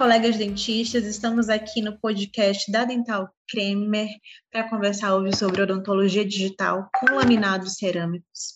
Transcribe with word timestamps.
colegas 0.00 0.38
dentistas, 0.38 1.04
estamos 1.04 1.50
aqui 1.50 1.82
no 1.82 2.00
podcast 2.00 2.72
da 2.72 2.86
Dental 2.86 3.28
Kremer 3.46 4.08
para 4.50 4.66
conversar 4.66 5.14
hoje 5.14 5.36
sobre 5.36 5.60
odontologia 5.60 6.24
digital 6.24 6.88
com 6.98 7.16
laminados 7.16 7.74
cerâmicos. 7.74 8.54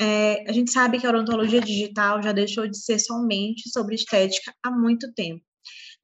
É, 0.00 0.42
a 0.50 0.52
gente 0.52 0.72
sabe 0.72 0.98
que 0.98 1.06
a 1.06 1.10
odontologia 1.10 1.60
digital 1.60 2.20
já 2.20 2.32
deixou 2.32 2.66
de 2.66 2.76
ser 2.76 2.98
somente 2.98 3.70
sobre 3.70 3.94
estética 3.94 4.52
há 4.64 4.70
muito 4.72 5.14
tempo. 5.14 5.44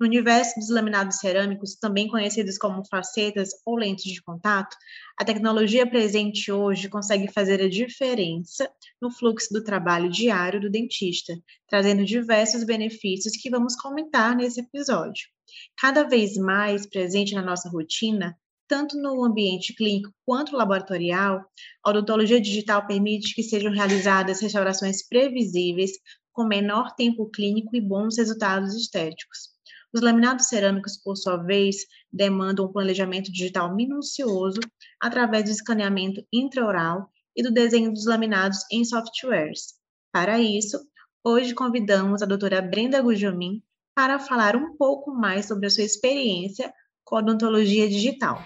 No 0.01 0.07
universo 0.07 0.59
dos 0.59 0.71
laminados 0.71 1.19
cerâmicos, 1.19 1.75
também 1.75 2.09
conhecidos 2.09 2.57
como 2.57 2.83
facetas 2.89 3.51
ou 3.67 3.77
lentes 3.77 4.11
de 4.11 4.23
contato, 4.23 4.75
a 5.19 5.27
tecnologia 5.27 5.87
presente 5.87 6.51
hoje 6.51 6.89
consegue 6.89 7.31
fazer 7.31 7.61
a 7.61 7.69
diferença 7.69 8.73
no 8.99 9.11
fluxo 9.11 9.53
do 9.53 9.63
trabalho 9.63 10.09
diário 10.11 10.59
do 10.59 10.71
dentista, 10.71 11.35
trazendo 11.69 12.03
diversos 12.03 12.65
benefícios 12.65 13.37
que 13.37 13.51
vamos 13.51 13.77
comentar 13.77 14.35
nesse 14.35 14.61
episódio. 14.61 15.29
Cada 15.77 16.05
vez 16.05 16.35
mais 16.39 16.87
presente 16.89 17.35
na 17.35 17.43
nossa 17.43 17.69
rotina, 17.69 18.35
tanto 18.67 18.97
no 18.97 19.23
ambiente 19.23 19.75
clínico 19.75 20.15
quanto 20.25 20.57
laboratorial, 20.57 21.45
a 21.85 21.91
odontologia 21.91 22.41
digital 22.41 22.87
permite 22.87 23.35
que 23.35 23.43
sejam 23.43 23.71
realizadas 23.71 24.41
restaurações 24.41 25.07
previsíveis, 25.07 25.91
com 26.33 26.47
menor 26.47 26.95
tempo 26.95 27.29
clínico 27.29 27.77
e 27.77 27.83
bons 27.83 28.17
resultados 28.17 28.75
estéticos. 28.75 29.60
Os 29.93 30.01
laminados 30.01 30.47
cerâmicos, 30.47 30.97
por 30.97 31.17
sua 31.17 31.37
vez, 31.37 31.79
demandam 32.13 32.67
um 32.67 32.73
planejamento 32.73 33.33
digital 33.33 33.75
minucioso 33.75 34.61
através 35.01 35.45
do 35.45 35.51
escaneamento 35.51 36.25
intraoral 36.33 37.11
e 37.37 37.43
do 37.43 37.51
desenho 37.51 37.93
dos 37.93 38.07
laminados 38.07 38.59
em 38.71 38.85
softwares. 38.85 39.75
Para 40.13 40.39
isso, 40.39 40.79
hoje 41.25 41.55
convidamos 41.55 42.23
a 42.23 42.27
doutora 42.27 42.63
Brenda 42.63 43.03
Gujomin 43.03 43.63
para 43.95 44.19
falar 44.19 44.55
um 44.55 44.77
pouco 44.77 45.11
mais 45.13 45.47
sobre 45.47 45.67
a 45.67 45.71
sua 45.71 45.85
experiência 45.85 46.73
com 47.05 47.17
odontologia 47.17 47.89
digital. 47.89 48.41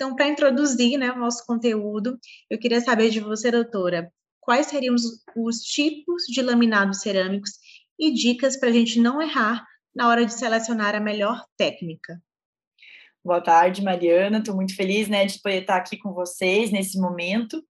Então, 0.00 0.16
para 0.16 0.28
introduzir 0.28 0.96
né, 0.96 1.12
o 1.12 1.18
nosso 1.18 1.44
conteúdo, 1.44 2.18
eu 2.48 2.58
queria 2.58 2.80
saber 2.80 3.10
de 3.10 3.20
você, 3.20 3.50
doutora, 3.50 4.10
quais 4.40 4.68
seriam 4.68 4.94
os, 4.94 5.22
os 5.36 5.58
tipos 5.58 6.22
de 6.22 6.40
laminados 6.40 7.02
cerâmicos 7.02 7.50
e 7.98 8.10
dicas 8.10 8.58
para 8.58 8.70
a 8.70 8.72
gente 8.72 8.98
não 8.98 9.20
errar 9.20 9.62
na 9.94 10.08
hora 10.08 10.24
de 10.24 10.32
selecionar 10.32 10.94
a 10.94 11.00
melhor 11.00 11.44
técnica. 11.54 12.18
Boa 13.22 13.42
tarde, 13.42 13.84
Mariana. 13.84 14.38
Estou 14.38 14.56
muito 14.56 14.74
feliz 14.74 15.06
né, 15.06 15.26
de 15.26 15.38
poder 15.38 15.60
estar 15.60 15.76
aqui 15.76 15.98
com 15.98 16.14
vocês 16.14 16.70
nesse 16.70 16.98
momento. 16.98 17.62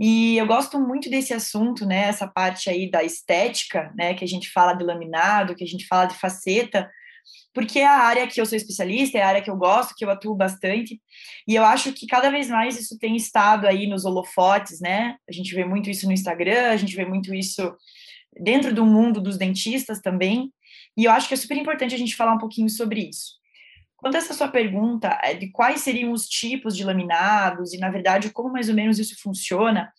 E 0.00 0.38
eu 0.38 0.46
gosto 0.46 0.80
muito 0.80 1.10
desse 1.10 1.34
assunto, 1.34 1.84
né? 1.84 2.04
Essa 2.04 2.26
parte 2.26 2.70
aí 2.70 2.90
da 2.90 3.04
estética, 3.04 3.92
né? 3.94 4.14
Que 4.14 4.24
a 4.24 4.28
gente 4.28 4.50
fala 4.50 4.72
de 4.72 4.84
laminado, 4.84 5.54
que 5.54 5.64
a 5.64 5.66
gente 5.66 5.86
fala 5.86 6.06
de 6.06 6.14
faceta, 6.14 6.90
porque 7.52 7.80
é 7.80 7.86
a 7.86 7.98
área 7.98 8.26
que 8.26 8.40
eu 8.40 8.46
sou 8.46 8.56
especialista, 8.56 9.18
é 9.18 9.22
a 9.22 9.28
área 9.28 9.42
que 9.42 9.50
eu 9.50 9.56
gosto, 9.56 9.94
que 9.96 10.04
eu 10.04 10.10
atuo 10.10 10.34
bastante, 10.34 11.00
e 11.46 11.54
eu 11.54 11.64
acho 11.64 11.92
que 11.92 12.06
cada 12.06 12.30
vez 12.30 12.48
mais 12.48 12.78
isso 12.78 12.98
tem 12.98 13.16
estado 13.16 13.66
aí 13.66 13.86
nos 13.86 14.04
holofotes, 14.04 14.80
né? 14.80 15.16
A 15.28 15.32
gente 15.32 15.54
vê 15.54 15.64
muito 15.64 15.90
isso 15.90 16.06
no 16.06 16.12
Instagram, 16.12 16.70
a 16.70 16.76
gente 16.76 16.94
vê 16.94 17.04
muito 17.04 17.34
isso 17.34 17.74
dentro 18.40 18.74
do 18.74 18.84
mundo 18.86 19.20
dos 19.20 19.36
dentistas 19.36 20.00
também, 20.00 20.52
e 20.96 21.04
eu 21.04 21.12
acho 21.12 21.28
que 21.28 21.34
é 21.34 21.36
super 21.36 21.56
importante 21.56 21.94
a 21.94 21.98
gente 21.98 22.16
falar 22.16 22.34
um 22.34 22.38
pouquinho 22.38 22.68
sobre 22.68 23.08
isso. 23.08 23.38
Quanto 23.96 24.14
a 24.14 24.18
essa 24.18 24.32
sua 24.32 24.46
pergunta 24.46 25.18
é, 25.24 25.34
de 25.34 25.50
quais 25.50 25.80
seriam 25.80 26.12
os 26.12 26.28
tipos 26.28 26.76
de 26.76 26.84
laminados 26.84 27.72
e, 27.72 27.78
na 27.78 27.90
verdade, 27.90 28.30
como 28.30 28.52
mais 28.52 28.68
ou 28.68 28.74
menos 28.74 28.98
isso 28.98 29.20
funciona, 29.20 29.92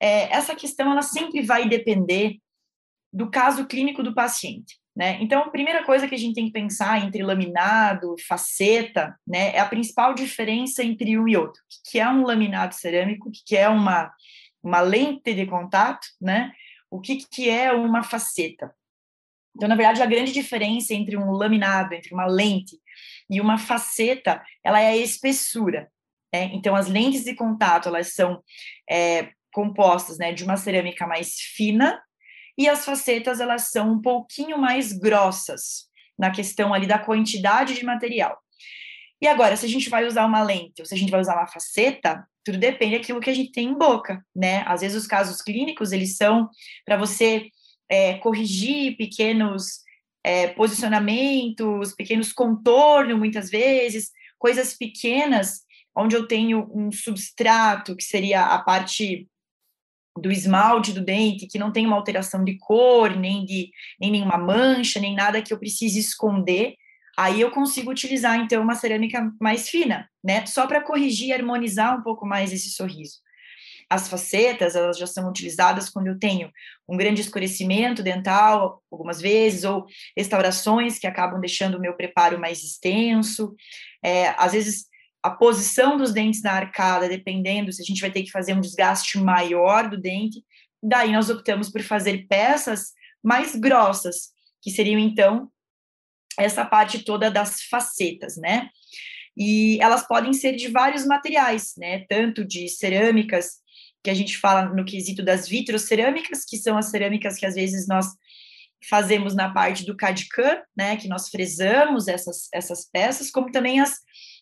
é, 0.00 0.32
essa 0.34 0.56
questão 0.56 0.90
ela 0.90 1.02
sempre 1.02 1.40
vai 1.40 1.68
depender 1.68 2.38
do 3.12 3.30
caso 3.30 3.66
clínico 3.66 4.02
do 4.02 4.12
paciente. 4.12 4.76
Né? 4.96 5.18
Então, 5.20 5.42
a 5.42 5.50
primeira 5.50 5.84
coisa 5.84 6.06
que 6.06 6.14
a 6.14 6.18
gente 6.18 6.34
tem 6.34 6.46
que 6.46 6.52
pensar 6.52 7.04
entre 7.04 7.22
laminado, 7.22 8.14
faceta, 8.28 9.18
né, 9.26 9.54
é 9.54 9.58
a 9.58 9.66
principal 9.66 10.14
diferença 10.14 10.84
entre 10.84 11.18
um 11.18 11.26
e 11.26 11.36
outro. 11.36 11.60
O 11.62 11.90
que 11.90 11.98
é 11.98 12.08
um 12.08 12.22
laminado 12.22 12.74
cerâmico, 12.74 13.28
o 13.28 13.32
que 13.32 13.56
é 13.56 13.68
uma, 13.68 14.12
uma 14.62 14.80
lente 14.80 15.34
de 15.34 15.46
contato, 15.46 16.06
né? 16.20 16.52
o 16.94 17.00
que, 17.00 17.16
que 17.16 17.50
é 17.50 17.72
uma 17.72 18.04
faceta. 18.04 18.72
Então, 19.56 19.68
na 19.68 19.74
verdade, 19.74 20.00
a 20.00 20.06
grande 20.06 20.32
diferença 20.32 20.94
entre 20.94 21.16
um 21.16 21.32
laminado, 21.32 21.92
entre 21.92 22.14
uma 22.14 22.26
lente 22.26 22.78
e 23.28 23.40
uma 23.40 23.58
faceta, 23.58 24.40
ela 24.62 24.80
é 24.80 24.88
a 24.88 24.96
espessura. 24.96 25.90
Né? 26.32 26.50
Então, 26.52 26.76
as 26.76 26.88
lentes 26.88 27.24
de 27.24 27.34
contato, 27.34 27.88
elas 27.88 28.14
são 28.14 28.42
é, 28.88 29.30
compostas 29.52 30.18
né, 30.18 30.32
de 30.32 30.44
uma 30.44 30.56
cerâmica 30.56 31.04
mais 31.04 31.34
fina, 31.34 32.00
e 32.56 32.68
as 32.68 32.84
facetas 32.84 33.40
elas 33.40 33.70
são 33.70 33.92
um 33.92 34.00
pouquinho 34.00 34.58
mais 34.58 34.92
grossas 34.92 35.88
na 36.18 36.30
questão 36.30 36.72
ali 36.72 36.86
da 36.86 36.98
quantidade 36.98 37.74
de 37.74 37.84
material. 37.84 38.38
E 39.20 39.26
agora, 39.26 39.56
se 39.56 39.64
a 39.64 39.68
gente 39.68 39.88
vai 39.88 40.06
usar 40.06 40.26
uma 40.26 40.42
lente 40.42 40.80
ou 40.80 40.86
se 40.86 40.94
a 40.94 40.98
gente 40.98 41.10
vai 41.10 41.20
usar 41.20 41.34
uma 41.34 41.46
faceta, 41.46 42.26
tudo 42.44 42.58
depende 42.58 42.98
daquilo 42.98 43.20
que 43.20 43.30
a 43.30 43.34
gente 43.34 43.52
tem 43.52 43.68
em 43.68 43.78
boca, 43.78 44.24
né? 44.34 44.62
Às 44.66 44.82
vezes 44.82 45.00
os 45.00 45.06
casos 45.06 45.40
clínicos, 45.40 45.92
eles 45.92 46.16
são 46.16 46.48
para 46.84 46.96
você 46.96 47.48
é, 47.88 48.14
corrigir 48.14 48.96
pequenos 48.96 49.82
é, 50.22 50.48
posicionamentos, 50.48 51.94
pequenos 51.94 52.32
contornos, 52.32 53.18
muitas 53.18 53.50
vezes, 53.50 54.10
coisas 54.38 54.74
pequenas, 54.74 55.60
onde 55.96 56.16
eu 56.16 56.26
tenho 56.26 56.70
um 56.74 56.90
substrato, 56.90 57.96
que 57.96 58.04
seria 58.04 58.46
a 58.46 58.58
parte 58.58 59.28
do 60.16 60.30
esmalte 60.30 60.92
do 60.92 61.00
dente, 61.00 61.46
que 61.46 61.58
não 61.58 61.72
tem 61.72 61.86
uma 61.86 61.96
alteração 61.96 62.44
de 62.44 62.56
cor, 62.58 63.16
nem 63.16 63.44
de 63.44 63.70
nem 64.00 64.10
nenhuma 64.10 64.38
mancha, 64.38 65.00
nem 65.00 65.14
nada 65.14 65.42
que 65.42 65.52
eu 65.52 65.58
precise 65.58 65.98
esconder, 65.98 66.74
aí 67.16 67.40
eu 67.40 67.50
consigo 67.50 67.90
utilizar 67.90 68.38
então 68.38 68.62
uma 68.62 68.74
cerâmica 68.74 69.30
mais 69.40 69.68
fina, 69.68 70.08
né? 70.22 70.46
Só 70.46 70.66
para 70.66 70.80
corrigir 70.80 71.28
e 71.28 71.32
harmonizar 71.32 71.98
um 71.98 72.02
pouco 72.02 72.26
mais 72.26 72.52
esse 72.52 72.70
sorriso. 72.70 73.22
As 73.90 74.08
facetas, 74.08 74.74
elas 74.74 74.98
já 74.98 75.06
são 75.06 75.28
utilizadas 75.28 75.90
quando 75.90 76.06
eu 76.06 76.18
tenho 76.18 76.50
um 76.88 76.96
grande 76.96 77.20
escurecimento 77.20 78.02
dental, 78.02 78.82
algumas 78.90 79.20
vezes, 79.20 79.64
ou 79.64 79.84
restaurações 80.16 80.98
que 80.98 81.06
acabam 81.06 81.40
deixando 81.40 81.76
o 81.76 81.80
meu 81.80 81.94
preparo 81.94 82.40
mais 82.40 82.64
extenso. 82.64 83.54
É, 84.02 84.28
às 84.38 84.52
vezes, 84.52 84.86
a 85.24 85.30
posição 85.30 85.96
dos 85.96 86.12
dentes 86.12 86.42
na 86.42 86.52
arcada, 86.52 87.08
dependendo 87.08 87.72
se 87.72 87.80
a 87.80 87.84
gente 87.84 88.02
vai 88.02 88.10
ter 88.10 88.22
que 88.22 88.30
fazer 88.30 88.52
um 88.52 88.60
desgaste 88.60 89.18
maior 89.18 89.88
do 89.88 89.98
dente, 89.98 90.44
daí 90.82 91.12
nós 91.12 91.30
optamos 91.30 91.70
por 91.70 91.82
fazer 91.82 92.26
peças 92.28 92.92
mais 93.22 93.56
grossas, 93.56 94.34
que 94.60 94.70
seriam 94.70 95.00
então 95.00 95.50
essa 96.38 96.62
parte 96.62 97.02
toda 97.04 97.30
das 97.30 97.62
facetas, 97.62 98.36
né? 98.36 98.68
E 99.34 99.78
elas 99.80 100.06
podem 100.06 100.34
ser 100.34 100.56
de 100.56 100.68
vários 100.68 101.06
materiais, 101.06 101.72
né? 101.78 102.04
Tanto 102.06 102.44
de 102.44 102.68
cerâmicas, 102.68 103.62
que 104.02 104.10
a 104.10 104.14
gente 104.14 104.36
fala 104.36 104.66
no 104.74 104.84
quesito 104.84 105.24
das 105.24 105.48
vitrocerâmicas, 105.48 106.44
que 106.44 106.58
são 106.58 106.76
as 106.76 106.90
cerâmicas 106.90 107.38
que 107.38 107.46
às 107.46 107.54
vezes 107.54 107.88
nós 107.88 108.08
fazemos 108.90 109.34
na 109.34 109.50
parte 109.50 109.86
do 109.86 109.96
CAD-CAM, 109.96 110.60
né? 110.76 110.98
Que 110.98 111.08
nós 111.08 111.30
fresamos 111.30 112.08
essas, 112.08 112.48
essas 112.52 112.84
peças, 112.84 113.30
como 113.30 113.50
também 113.50 113.80
as 113.80 113.94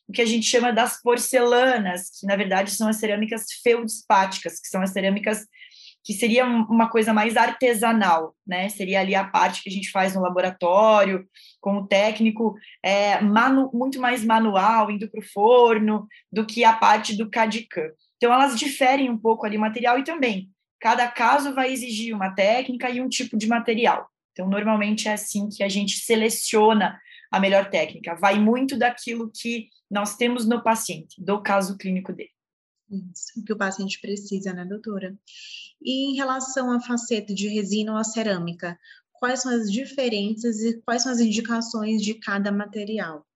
o 0.08 0.12
que 0.12 0.22
a 0.22 0.26
gente 0.26 0.46
chama 0.46 0.72
das 0.72 1.00
porcelanas, 1.00 2.10
que 2.18 2.26
na 2.26 2.36
verdade 2.36 2.70
são 2.70 2.88
as 2.88 2.96
cerâmicas 2.96 3.46
feldspáticas, 3.62 4.60
que 4.60 4.68
são 4.68 4.82
as 4.82 4.90
cerâmicas 4.90 5.46
que 6.04 6.12
seria 6.12 6.44
uma 6.44 6.88
coisa 6.88 7.14
mais 7.14 7.37
artesanal, 7.37 8.34
né? 8.46 8.69
Seria 8.69 9.00
ali 9.00 9.14
a 9.14 9.25
parte 9.25 9.62
que 9.62 9.69
a 9.69 9.72
gente 9.72 9.90
faz 9.90 10.14
no 10.14 10.20
laboratório, 10.20 11.26
com 11.60 11.76
o 11.76 11.87
técnico, 11.87 12.56
é, 12.82 13.20
manu, 13.20 13.70
muito 13.72 14.00
mais 14.00 14.25
manual, 14.25 14.90
indo 14.90 15.08
para 15.08 15.20
o 15.20 15.25
forno, 15.25 16.08
do 16.31 16.44
que 16.44 16.64
a 16.64 16.72
parte 16.72 17.16
do 17.16 17.31
CAD-CAM. 17.31 17.90
Então, 18.16 18.32
elas 18.32 18.58
diferem 18.58 19.10
um 19.10 19.19
pouco 19.19 19.46
ali 19.46 19.56
o 19.56 19.60
material 19.60 19.98
e 19.98 20.05
também, 20.05 20.48
cada 20.81 21.06
caso 21.08 21.55
vai 21.55 21.72
exigir 21.72 22.14
uma 22.14 22.34
técnica 22.34 22.90
e 22.90 23.00
um 23.00 23.08
tipo 23.08 23.37
de 23.37 23.46
material. 23.46 24.08
Então, 24.32 24.48
normalmente 24.48 25.08
é 25.08 25.12
assim 25.12 25.48
que 25.48 25.62
a 25.62 25.69
gente 25.69 25.98
seleciona 25.98 26.98
a 27.32 27.40
melhor 27.40 27.70
técnica. 27.70 28.14
Vai 28.14 28.38
muito 28.38 28.79
daquilo 28.79 29.31
que 29.34 29.69
nós 29.90 30.17
temos 30.17 30.46
no 30.46 30.62
paciente, 30.62 31.20
do 31.20 31.43
caso 31.43 31.79
clínico 31.79 32.12
dele. 32.12 32.31
Isso, 32.90 33.40
o 33.40 33.44
que 33.44 33.52
o 33.55 33.56
paciente 33.56 33.99
precisa, 34.00 34.52
né, 34.52 34.67
doutora? 34.67 35.19
E 35.81 36.11
em 36.11 36.14
relação 36.14 36.70
à 36.70 36.79
faceta 36.79 37.34
de 37.34 37.49
resina 37.49 37.93
ou 37.93 37.99
a 37.99 38.05
cerâmica, 38.05 38.79
quais 39.12 39.40
são 39.40 39.50
as 39.50 39.73
diferenças 39.73 40.61
e 40.61 40.81
quais 40.82 41.02
são 41.02 41.11
as 41.11 41.20
indicações 41.20 42.02
de 42.02 42.14
cada 42.14 42.52
material? 42.52 43.26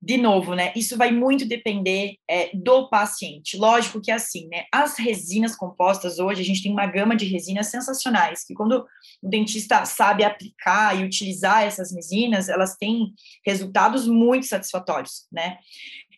De 0.00 0.16
novo, 0.16 0.54
né? 0.54 0.72
Isso 0.76 0.96
vai 0.96 1.10
muito 1.10 1.44
depender 1.44 2.16
é, 2.28 2.50
do 2.54 2.88
paciente. 2.88 3.56
Lógico 3.56 4.00
que 4.00 4.12
é 4.12 4.14
assim, 4.14 4.46
né? 4.48 4.64
As 4.72 4.96
resinas 4.96 5.56
compostas 5.56 6.20
hoje, 6.20 6.40
a 6.40 6.44
gente 6.44 6.62
tem 6.62 6.72
uma 6.72 6.86
gama 6.86 7.16
de 7.16 7.24
resinas 7.24 7.66
sensacionais, 7.66 8.44
que 8.44 8.54
quando 8.54 8.86
o 9.20 9.28
dentista 9.28 9.84
sabe 9.84 10.22
aplicar 10.22 10.98
e 10.98 11.04
utilizar 11.04 11.64
essas 11.64 11.92
resinas, 11.92 12.48
elas 12.48 12.76
têm 12.76 13.12
resultados 13.44 14.06
muito 14.06 14.46
satisfatórios, 14.46 15.26
né? 15.32 15.58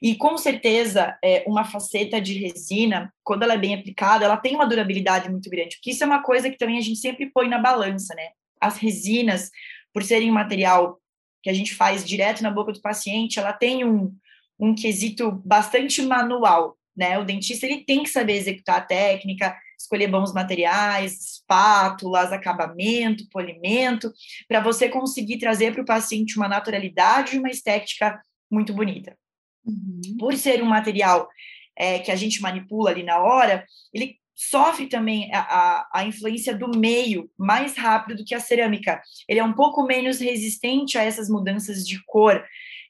E 0.02 0.14
com 0.14 0.36
certeza, 0.36 1.16
é, 1.22 1.44
uma 1.46 1.64
faceta 1.64 2.20
de 2.20 2.34
resina, 2.34 3.12
quando 3.22 3.42
ela 3.42 3.54
é 3.54 3.58
bem 3.58 3.74
aplicada, 3.74 4.24
ela 4.24 4.36
tem 4.36 4.54
uma 4.54 4.66
durabilidade 4.66 5.30
muito 5.30 5.48
grande, 5.48 5.76
porque 5.76 5.90
isso 5.90 6.04
é 6.04 6.06
uma 6.06 6.22
coisa 6.22 6.50
que 6.50 6.58
também 6.58 6.78
a 6.78 6.82
gente 6.82 6.98
sempre 6.98 7.30
põe 7.30 7.48
na 7.48 7.58
balança, 7.58 8.14
né? 8.14 8.28
As 8.60 8.76
resinas, 8.76 9.50
por 9.92 10.02
serem 10.02 10.30
um 10.30 10.34
material 10.34 10.99
que 11.42 11.50
a 11.50 11.54
gente 11.54 11.74
faz 11.74 12.04
direto 12.04 12.42
na 12.42 12.50
boca 12.50 12.72
do 12.72 12.80
paciente, 12.80 13.38
ela 13.38 13.52
tem 13.52 13.84
um, 13.84 14.14
um 14.58 14.74
quesito 14.74 15.32
bastante 15.44 16.02
manual, 16.02 16.76
né? 16.96 17.18
O 17.18 17.24
dentista 17.24 17.66
ele 17.66 17.84
tem 17.84 18.02
que 18.02 18.10
saber 18.10 18.34
executar 18.34 18.78
a 18.78 18.82
técnica, 18.82 19.56
escolher 19.78 20.08
bons 20.08 20.32
materiais, 20.34 21.36
espátulas, 21.36 22.32
acabamento, 22.32 23.28
polimento, 23.30 24.12
para 24.46 24.60
você 24.60 24.88
conseguir 24.88 25.38
trazer 25.38 25.72
para 25.72 25.82
o 25.82 25.86
paciente 25.86 26.36
uma 26.36 26.48
naturalidade 26.48 27.34
e 27.34 27.38
uma 27.38 27.50
estética 27.50 28.20
muito 28.50 28.74
bonita. 28.74 29.16
Uhum. 29.64 30.16
Por 30.18 30.36
ser 30.36 30.62
um 30.62 30.66
material 30.66 31.28
é, 31.76 31.98
que 31.98 32.10
a 32.10 32.16
gente 32.16 32.42
manipula 32.42 32.90
ali 32.90 33.02
na 33.02 33.18
hora, 33.18 33.64
ele 33.92 34.19
sofre 34.42 34.86
também 34.86 35.30
a, 35.34 35.40
a, 35.40 35.90
a, 35.96 36.04
influência 36.04 36.56
do 36.56 36.70
meio 36.70 37.30
mais 37.36 37.76
rápido 37.76 38.16
do 38.16 38.24
que 38.24 38.34
a 38.34 38.40
cerâmica. 38.40 39.02
Ele 39.28 39.38
é 39.38 39.44
um 39.44 39.52
pouco 39.52 39.84
menos 39.84 40.18
resistente 40.18 40.96
a 40.96 41.02
essas 41.02 41.28
mudanças 41.28 41.86
de 41.86 42.02
cor 42.06 42.42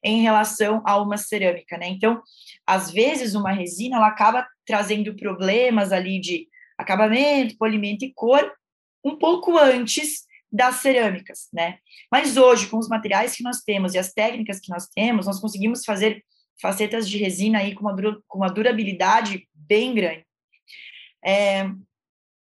em 0.05 0.23
relação 0.23 0.81
a 0.87 0.97
uma 1.03 1.17
cerâmica, 1.17 1.77
né? 1.77 1.89
Então, 1.89 2.23
às 2.65 2.93
vezes, 2.93 3.35
uma 3.35 3.51
resina 3.51 3.97
ela 3.97 4.07
acaba 4.07 4.47
trazendo 4.65 5.17
problemas 5.17 5.91
ali 5.91 6.21
de 6.21 6.47
acabamento, 6.79 7.59
polimento 7.59 8.05
e 8.05 8.13
cor 8.15 8.53
um 9.05 9.17
pouco 9.19 9.59
antes 9.59 10.21
das 10.53 10.77
cerâmicas, 10.77 11.49
né? 11.53 11.79
Mas 12.13 12.37
hoje, 12.37 12.69
com 12.69 12.79
os 12.79 12.89
materiais 12.89 13.35
que 13.35 13.43
nós 13.43 13.61
temos 13.63 13.95
e 13.95 13.99
as 13.99 14.13
técnicas 14.13 14.61
que 14.61 14.71
nós 14.71 14.87
temos, 14.87 15.27
nós 15.27 15.41
conseguimos 15.41 15.85
fazer 15.85 16.25
facetas 16.63 17.09
de 17.09 17.19
resina 17.19 17.59
aí 17.59 17.75
com 17.75 17.81
uma, 17.81 17.97
com 18.29 18.39
uma 18.39 18.49
durabilidade 18.49 19.49
bem 19.53 19.93
grande. 19.95 20.30
É, 21.25 21.69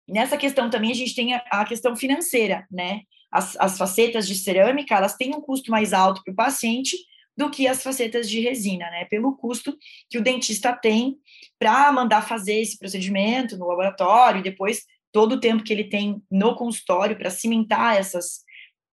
nessa 0.09 0.37
questão 0.37 0.69
também 0.69 0.91
a 0.91 0.95
gente 0.95 1.15
tem 1.15 1.35
a, 1.35 1.43
a 1.51 1.65
questão 1.65 1.97
financeira, 1.97 2.67
né? 2.71 3.03
As, 3.31 3.57
as, 3.61 3.79
facetas 3.79 4.27
de 4.27 4.35
cerâmica, 4.35 4.95
elas 4.97 5.15
têm 5.15 5.35
um 5.35 5.41
custo 5.41 5.71
mais 5.71 5.93
alto 5.93 6.23
para 6.25 6.33
o 6.33 6.37
paciente 6.37 6.97
do 7.37 7.49
que 7.49 7.67
as 7.69 7.83
facetas 7.83 8.29
de 8.29 8.41
resina, 8.41 8.91
né? 8.91 9.05
Pelo 9.05 9.37
custo 9.37 9.77
que 10.09 10.19
o 10.19 10.23
dentista 10.23 10.73
tem 10.73 11.17
para 11.59 11.91
mandar 11.93 12.27
fazer 12.27 12.61
esse 12.61 12.79
procedimento 12.79 13.57
no 13.57 13.69
laboratório 13.69 14.41
e 14.41 14.43
depois 14.43 14.85
todo 15.13 15.33
o 15.33 15.41
tempo 15.41 15.63
que 15.63 15.73
ele 15.73 15.85
tem 15.85 16.23
no 16.31 16.55
consultório 16.55 17.17
para 17.17 17.31
cimentar 17.31 17.97
essas, 17.97 18.41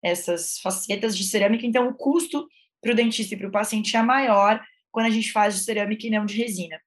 essas 0.03 0.59
facetas 0.59 1.17
de 1.17 1.23
cerâmica. 1.23 1.65
Então, 1.65 1.87
o 1.87 1.93
custo 1.93 2.47
para 2.81 2.91
o 2.91 2.95
dentista 2.95 3.33
e 3.33 3.37
para 3.37 3.47
o 3.47 3.51
paciente 3.51 3.95
é 3.95 4.01
maior 4.01 4.61
quando 4.91 5.07
a 5.07 5.09
gente 5.09 5.31
faz 5.31 5.55
de 5.55 5.63
cerâmica 5.63 6.05
e 6.05 6.09
não 6.09 6.25
de 6.25 6.37
resina. 6.37 6.79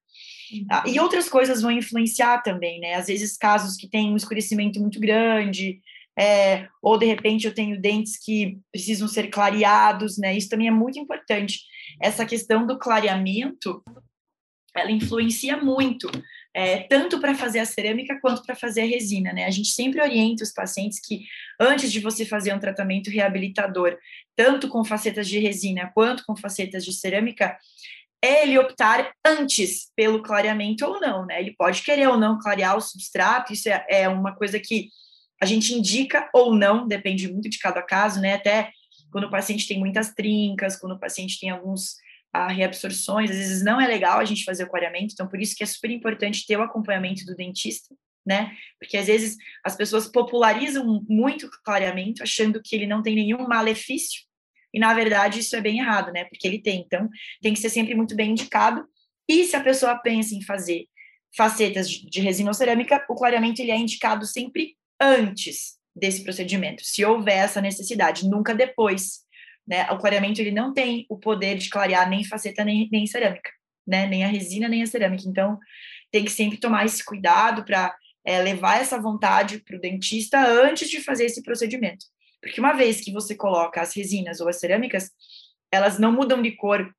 Ah, 0.69 0.83
e 0.87 0.99
outras 0.99 1.29
coisas 1.29 1.61
vão 1.61 1.71
influenciar 1.71 2.41
também, 2.41 2.79
né? 2.79 2.95
Às 2.95 3.07
vezes, 3.07 3.37
casos 3.37 3.75
que 3.75 3.87
têm 3.87 4.11
um 4.11 4.15
escurecimento 4.15 4.79
muito 4.79 4.99
grande, 4.99 5.81
é, 6.17 6.67
ou 6.81 6.97
de 6.97 7.05
repente 7.05 7.45
eu 7.45 7.53
tenho 7.53 7.79
dentes 7.79 8.17
que 8.17 8.57
precisam 8.71 9.07
ser 9.07 9.27
clareados, 9.27 10.17
né? 10.17 10.35
Isso 10.35 10.49
também 10.49 10.67
é 10.67 10.71
muito 10.71 10.97
importante. 10.97 11.59
Essa 12.01 12.25
questão 12.25 12.65
do 12.65 12.79
clareamento, 12.79 13.83
ela 14.75 14.91
influencia 14.91 15.57
muito, 15.57 16.09
é, 16.55 16.79
tanto 16.79 17.19
para 17.19 17.35
fazer 17.35 17.59
a 17.59 17.65
cerâmica 17.65 18.19
quanto 18.19 18.41
para 18.43 18.55
fazer 18.55 18.81
a 18.81 18.85
resina, 18.85 19.31
né? 19.31 19.45
A 19.45 19.51
gente 19.51 19.69
sempre 19.69 20.01
orienta 20.01 20.43
os 20.43 20.51
pacientes 20.51 20.99
que 20.99 21.23
antes 21.59 21.91
de 21.91 21.99
você 21.99 22.25
fazer 22.25 22.51
um 22.51 22.59
tratamento 22.59 23.11
reabilitador, 23.11 23.95
tanto 24.35 24.67
com 24.67 24.83
facetas 24.83 25.27
de 25.27 25.37
resina 25.37 25.91
quanto 25.93 26.25
com 26.25 26.35
facetas 26.35 26.83
de 26.83 26.93
cerâmica, 26.93 27.55
ele 28.23 28.57
optar 28.57 29.11
antes 29.25 29.91
pelo 29.95 30.23
clareamento 30.23 30.85
ou 30.85 30.99
não, 30.99 31.25
né? 31.25 31.39
Ele 31.39 31.55
pode 31.57 31.83
querer 31.83 32.07
ou 32.07 32.17
não 32.17 32.39
clarear 32.39 32.75
o 32.75 32.81
substrato, 32.81 33.53
isso 33.53 33.69
é, 33.69 33.85
é 33.89 34.09
uma 34.09 34.35
coisa 34.35 34.59
que 34.59 34.89
a 35.41 35.45
gente 35.45 35.73
indica 35.73 36.29
ou 36.33 36.53
não, 36.55 36.87
depende 36.87 37.31
muito 37.31 37.49
de 37.49 37.59
cada 37.59 37.81
caso, 37.81 38.19
né? 38.19 38.33
Até 38.33 38.71
quando 39.11 39.25
o 39.25 39.29
paciente 39.29 39.67
tem 39.67 39.79
muitas 39.79 40.13
trincas, 40.13 40.75
quando 40.75 40.93
o 40.93 40.99
paciente 40.99 41.39
tem 41.39 41.49
alguns 41.49 41.95
ah, 42.33 42.47
reabsorções, 42.47 43.29
às 43.29 43.37
vezes 43.37 43.63
não 43.63 43.79
é 43.79 43.87
legal 43.87 44.19
a 44.19 44.25
gente 44.25 44.43
fazer 44.43 44.63
o 44.63 44.69
clareamento, 44.69 45.13
então 45.13 45.27
por 45.27 45.39
isso 45.39 45.55
que 45.55 45.63
é 45.63 45.67
super 45.67 45.91
importante 45.91 46.45
ter 46.45 46.57
o 46.57 46.63
acompanhamento 46.63 47.23
do 47.25 47.35
dentista, 47.35 47.95
né? 48.25 48.51
Porque 48.79 48.97
às 48.97 49.07
vezes 49.07 49.37
as 49.63 49.75
pessoas 49.75 50.07
popularizam 50.07 51.05
muito 51.07 51.45
o 51.45 51.51
clareamento, 51.63 52.23
achando 52.23 52.61
que 52.63 52.75
ele 52.75 52.87
não 52.87 53.01
tem 53.01 53.15
nenhum 53.15 53.47
malefício, 53.47 54.26
e 54.77 54.79
na 54.79 54.93
verdade 54.93 55.39
isso 55.39 55.55
é 55.55 55.61
bem 55.61 55.79
errado, 55.79 56.11
né? 56.13 56.25
Porque 56.25 56.47
ele 56.47 56.61
tem. 56.61 56.81
Então, 56.81 57.09
tem 57.41 57.51
que 57.51 57.59
ser 57.59 57.69
sempre 57.69 57.95
muito 57.95 58.15
bem 58.15 58.29
indicado. 58.29 58.85
E 59.27 59.43
se 59.43 59.55
a 59.55 59.59
pessoa 59.59 59.97
pensa 59.97 60.35
em 60.35 60.43
fazer 60.43 60.85
facetas 61.35 61.89
de 61.89 62.21
resina 62.21 62.51
ou 62.51 62.53
cerâmica, 62.53 63.03
o 63.09 63.15
clareamento 63.15 63.59
ele 63.59 63.71
é 63.71 63.75
indicado 63.75 64.23
sempre 64.27 64.77
antes 65.01 65.77
desse 65.95 66.23
procedimento, 66.23 66.85
se 66.85 67.03
houver 67.03 67.37
essa 67.37 67.59
necessidade, 67.59 68.29
nunca 68.29 68.53
depois. 68.53 69.21
Né? 69.67 69.89
O 69.89 69.97
clareamento 69.97 70.39
ele 70.39 70.51
não 70.51 70.71
tem 70.71 71.07
o 71.09 71.17
poder 71.17 71.57
de 71.57 71.71
clarear 71.71 72.07
nem 72.07 72.23
faceta 72.23 72.63
nem, 72.63 72.87
nem 72.91 73.07
cerâmica, 73.07 73.49
né? 73.85 74.05
nem 74.05 74.23
a 74.23 74.27
resina 74.27 74.69
nem 74.69 74.83
a 74.83 74.87
cerâmica. 74.87 75.23
Então, 75.27 75.57
tem 76.11 76.23
que 76.23 76.31
sempre 76.31 76.59
tomar 76.59 76.85
esse 76.85 77.03
cuidado 77.03 77.65
para 77.65 77.95
é, 78.23 78.39
levar 78.43 78.79
essa 78.79 79.01
vontade 79.01 79.57
para 79.57 79.75
o 79.75 79.81
dentista 79.81 80.39
antes 80.39 80.87
de 80.87 81.01
fazer 81.01 81.25
esse 81.25 81.41
procedimento. 81.41 82.05
Porque 82.41 82.59
uma 82.59 82.73
vez 82.73 83.01
que 83.01 83.11
você 83.11 83.35
coloca 83.35 83.81
as 83.81 83.95
resinas 83.95 84.39
ou 84.39 84.47
as 84.47 84.59
cerâmicas, 84.59 85.11
elas 85.71 85.99
não 85.99 86.11
mudam 86.11 86.41
de 86.41 86.51
cor 86.51 86.93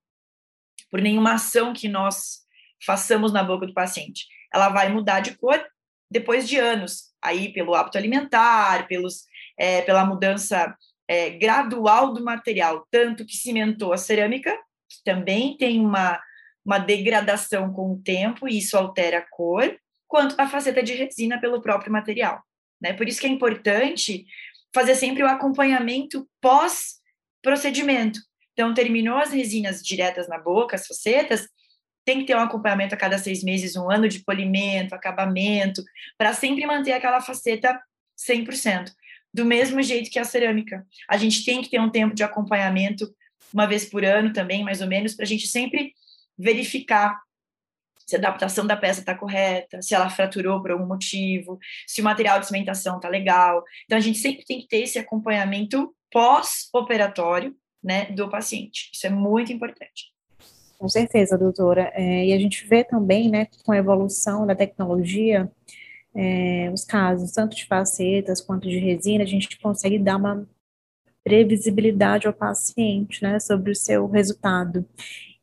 por 0.91 1.01
nenhuma 1.01 1.35
ação 1.35 1.73
que 1.73 1.89
nós 1.89 2.41
façamos 2.85 3.33
na 3.33 3.43
boca 3.43 3.67
do 3.67 3.75
paciente. 3.75 4.27
Ela 4.53 4.69
vai 4.69 4.89
mudar 4.91 5.21
de 5.21 5.37
cor 5.37 5.65
depois 6.11 6.49
de 6.49 6.59
anos, 6.59 7.13
aí 7.21 7.53
pelo 7.53 7.75
hábito 7.75 7.99
alimentar, 7.99 8.87
pelos, 8.87 9.25
é, 9.59 9.83
pela 9.83 10.05
mudança 10.05 10.75
é, 11.07 11.31
gradual 11.31 12.13
do 12.13 12.25
material, 12.25 12.87
tanto 12.91 13.27
que 13.27 13.37
cimentou 13.37 13.93
a 13.93 13.99
cerâmica, 13.99 14.55
que 14.89 15.03
também 15.05 15.57
tem 15.57 15.81
uma, 15.81 16.21
uma 16.65 16.79
degradação 16.79 17.73
com 17.73 17.93
o 17.93 18.03
tempo, 18.03 18.49
e 18.49 18.59
isso 18.59 18.77
altera 18.77 19.19
a 19.19 19.29
cor, 19.29 19.79
quanto 20.07 20.41
a 20.41 20.49
faceta 20.49 20.83
de 20.83 20.95
resina 20.95 21.39
pelo 21.41 21.61
próprio 21.61 21.93
material. 21.93 22.43
Né? 22.81 22.93
Por 22.95 23.07
isso 23.07 23.21
que 23.21 23.27
é 23.27 23.31
importante 23.31 24.25
fazer 24.75 24.95
sempre 24.95 25.23
o 25.23 25.27
acompanhamento 25.27 26.29
pós-procedimento. 26.41 28.21
Então, 28.53 28.75
terminou 28.75 29.17
as 29.17 29.33
resinas 29.33 29.83
diretas 29.83 30.29
na 30.29 30.39
boca, 30.39 30.77
as 30.77 30.87
facetas, 30.87 31.49
tem 32.05 32.21
que 32.21 32.25
ter 32.25 32.37
um 32.37 32.41
acompanhamento 32.41 32.95
a 32.95 32.99
cada 32.99 33.19
seis 33.19 33.45
meses, 33.45 33.77
um 33.77 33.91
ano 33.91 34.09
de 34.09 34.25
polimento, 34.25 34.95
acabamento, 34.95 35.83
para 36.17 36.33
sempre 36.33 36.67
manter 36.67 36.93
aquela 36.93 37.21
faceta 37.21 37.79
100%. 38.19 38.91
Do 39.33 39.45
mesmo 39.45 39.83
jeito 39.83 40.11
que 40.11 40.19
a 40.19 40.25
cerâmica. 40.25 40.87
A 41.09 41.19
gente 41.19 41.45
tem 41.45 41.61
que 41.61 41.69
ter 41.69 41.79
um 41.79 41.91
tempo 41.91 42.15
de 42.15 42.23
acompanhamento, 42.23 43.15
uma 43.53 43.67
vez 43.67 43.85
por 43.85 44.05
ano 44.05 44.33
também, 44.33 44.65
mais 44.65 44.81
ou 44.81 44.89
menos, 44.89 45.15
para 45.15 45.25
a 45.25 45.29
gente 45.29 45.47
sempre 45.47 45.93
verificar 46.37 47.21
se 48.09 48.17
a 48.17 48.19
adaptação 48.19 48.67
da 48.67 48.75
peça 48.75 49.01
está 49.01 49.15
correta, 49.15 49.83
se 49.83 49.95
ela 49.95 50.09
fraturou 50.09 50.63
por 50.63 50.71
algum 50.71 50.87
motivo, 50.87 51.59
se 51.87 52.01
o 52.01 52.05
material 52.05 52.41
de 52.41 52.47
cimentação 52.47 52.97
está 52.97 53.07
legal. 53.07 53.63
Então, 53.85 53.99
a 53.99 54.01
gente 54.01 54.17
sempre 54.17 54.47
tem 54.47 54.61
que 54.61 54.67
ter 54.67 54.79
esse 54.79 54.99
acompanhamento 54.99 55.95
pós-operatório 56.11 57.55
né, 57.85 58.07
do 58.07 58.31
paciente. 58.31 58.91
Isso 58.95 59.07
é 59.07 59.11
muito 59.11 59.53
importante. 59.53 60.11
Com 60.79 60.89
certeza, 60.89 61.37
doutora. 61.37 61.93
É, 61.93 62.25
e 62.25 62.33
a 62.33 62.39
gente 62.39 62.67
vê 62.67 62.83
também, 62.83 63.29
né, 63.29 63.47
com 63.63 63.73
a 63.73 63.77
evolução 63.77 64.47
da 64.47 64.55
tecnologia, 64.55 65.51
é, 66.15 66.71
os 66.73 66.85
casos 66.85 67.33
tanto 67.33 67.55
de 67.55 67.67
facetas 67.67 68.41
quanto 68.41 68.67
de 68.67 68.79
resina, 68.79 69.23
a 69.23 69.27
gente 69.27 69.59
consegue 69.59 69.99
dar 69.99 70.17
uma 70.17 70.49
previsibilidade 71.23 72.27
ao 72.27 72.33
paciente, 72.33 73.23
né, 73.23 73.39
sobre 73.39 73.71
o 73.71 73.77
seu 73.77 74.07
resultado. 74.07 74.87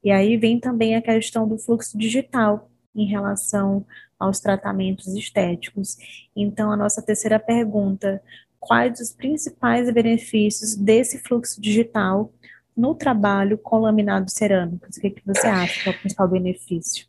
E 0.05 0.11
aí 0.11 0.37
vem 0.37 0.59
também 0.59 0.95
a 0.95 1.01
questão 1.01 1.47
do 1.47 1.57
fluxo 1.57 1.97
digital 1.97 2.69
em 2.95 3.07
relação 3.07 3.83
aos 4.19 4.39
tratamentos 4.39 5.07
estéticos. 5.07 5.97
Então, 6.35 6.71
a 6.71 6.77
nossa 6.77 7.01
terceira 7.01 7.39
pergunta: 7.39 8.21
quais 8.59 8.99
os 8.99 9.11
principais 9.11 9.91
benefícios 9.91 10.75
desse 10.75 11.17
fluxo 11.17 11.59
digital 11.59 12.31
no 12.77 12.93
trabalho 12.93 13.57
com 13.57 13.79
laminados 13.79 14.35
cerâmicos? 14.35 14.95
O 14.95 15.01
que, 15.01 15.09
que 15.09 15.25
você 15.25 15.47
acha 15.47 15.81
que 15.81 15.89
é 15.89 15.91
o 15.91 15.99
principal 15.99 16.27
benefício? 16.27 17.07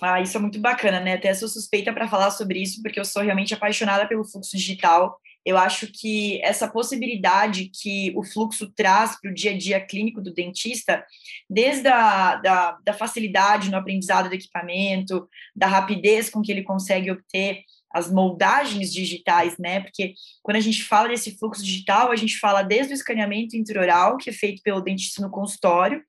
Ah, 0.00 0.20
isso 0.20 0.36
é 0.36 0.40
muito 0.40 0.58
bacana, 0.58 0.98
né? 0.98 1.14
Até 1.14 1.32
sou 1.34 1.46
suspeita 1.46 1.92
para 1.92 2.08
falar 2.08 2.32
sobre 2.32 2.60
isso, 2.60 2.82
porque 2.82 2.98
eu 2.98 3.04
sou 3.04 3.22
realmente 3.22 3.54
apaixonada 3.54 4.08
pelo 4.08 4.24
fluxo 4.24 4.56
digital 4.56 5.16
eu 5.44 5.58
acho 5.58 5.88
que 5.88 6.40
essa 6.42 6.68
possibilidade 6.68 7.70
que 7.74 8.12
o 8.16 8.22
fluxo 8.22 8.70
traz 8.70 9.20
para 9.20 9.30
o 9.30 9.34
dia 9.34 9.50
a 9.50 9.58
dia 9.58 9.80
clínico 9.80 10.20
do 10.20 10.32
dentista, 10.32 11.04
desde 11.50 11.88
a 11.88 12.36
da, 12.36 12.78
da 12.84 12.92
facilidade 12.92 13.70
no 13.70 13.76
aprendizado 13.76 14.28
do 14.28 14.34
equipamento, 14.34 15.28
da 15.54 15.66
rapidez 15.66 16.30
com 16.30 16.40
que 16.40 16.52
ele 16.52 16.62
consegue 16.62 17.10
obter 17.10 17.64
as 17.92 18.10
moldagens 18.10 18.92
digitais, 18.92 19.58
né? 19.58 19.80
Porque 19.80 20.14
quando 20.42 20.56
a 20.56 20.60
gente 20.60 20.82
fala 20.82 21.08
desse 21.08 21.36
fluxo 21.36 21.62
digital, 21.62 22.10
a 22.10 22.16
gente 22.16 22.38
fala 22.38 22.62
desde 22.62 22.92
o 22.92 22.94
escaneamento 22.94 23.56
intraoral, 23.56 24.16
que 24.16 24.30
é 24.30 24.32
feito 24.32 24.62
pelo 24.62 24.80
dentista 24.80 25.20
no 25.20 25.30
consultório, 25.30 26.02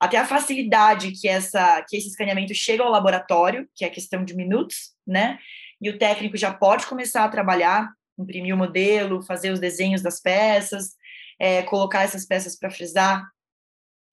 até 0.00 0.16
a 0.16 0.24
facilidade 0.24 1.12
que 1.12 1.28
essa 1.28 1.84
que 1.88 1.96
esse 1.96 2.08
escaneamento 2.08 2.54
chega 2.54 2.82
ao 2.82 2.90
laboratório, 2.90 3.68
que 3.74 3.84
é 3.84 3.90
questão 3.90 4.24
de 4.24 4.34
minutos, 4.34 4.92
né? 5.06 5.38
E 5.80 5.90
o 5.90 5.98
técnico 5.98 6.36
já 6.36 6.52
pode 6.52 6.86
começar 6.86 7.24
a 7.24 7.28
trabalhar, 7.28 7.88
imprimir 8.18 8.54
o 8.54 8.58
modelo, 8.58 9.22
fazer 9.22 9.50
os 9.50 9.60
desenhos 9.60 10.02
das 10.02 10.20
peças, 10.20 10.94
é, 11.38 11.62
colocar 11.62 12.02
essas 12.02 12.26
peças 12.26 12.58
para 12.58 12.70
frisar 12.70 13.24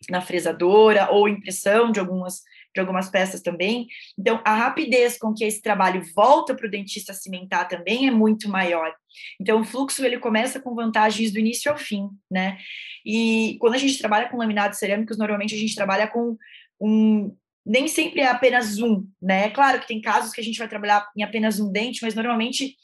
na 0.10 0.22
fresadora 0.22 1.10
ou 1.12 1.28
impressão 1.28 1.92
de 1.92 2.00
algumas 2.00 2.42
de 2.76 2.82
algumas 2.82 3.10
peças 3.10 3.42
também. 3.42 3.88
Então, 4.20 4.42
a 4.44 4.54
rapidez 4.54 5.18
com 5.18 5.34
que 5.34 5.46
esse 5.46 5.62
trabalho 5.62 6.04
volta 6.14 6.54
para 6.54 6.68
o 6.68 6.70
dentista 6.70 7.14
cimentar 7.14 7.70
também 7.70 8.06
é 8.06 8.12
muito 8.12 8.50
maior. 8.50 8.94
Então, 9.40 9.62
o 9.62 9.64
fluxo 9.64 10.06
ele 10.06 10.20
começa 10.20 10.60
com 10.60 10.76
vantagens 10.76 11.32
do 11.32 11.40
início 11.40 11.72
ao 11.72 11.78
fim, 11.78 12.10
né? 12.30 12.58
E 13.06 13.56
quando 13.62 13.76
a 13.76 13.78
gente 13.78 13.98
trabalha 13.98 14.28
com 14.28 14.36
laminados 14.36 14.78
cerâmicos, 14.78 15.18
normalmente 15.18 15.56
a 15.56 15.58
gente 15.58 15.74
trabalha 15.74 16.06
com 16.06 16.38
um 16.80 17.34
nem 17.66 17.88
sempre 17.88 18.22
é 18.22 18.28
apenas 18.28 18.78
um, 18.78 19.08
né? 19.20 19.46
É 19.46 19.50
claro 19.50 19.80
que 19.80 19.88
tem 19.88 20.00
casos 20.00 20.32
que 20.32 20.42
a 20.42 20.44
gente 20.44 20.60
vai 20.60 20.68
trabalhar 20.68 21.10
em 21.18 21.24
apenas 21.24 21.60
um 21.60 21.72
dente, 21.72 22.04
mas 22.04 22.14
normalmente 22.14 22.76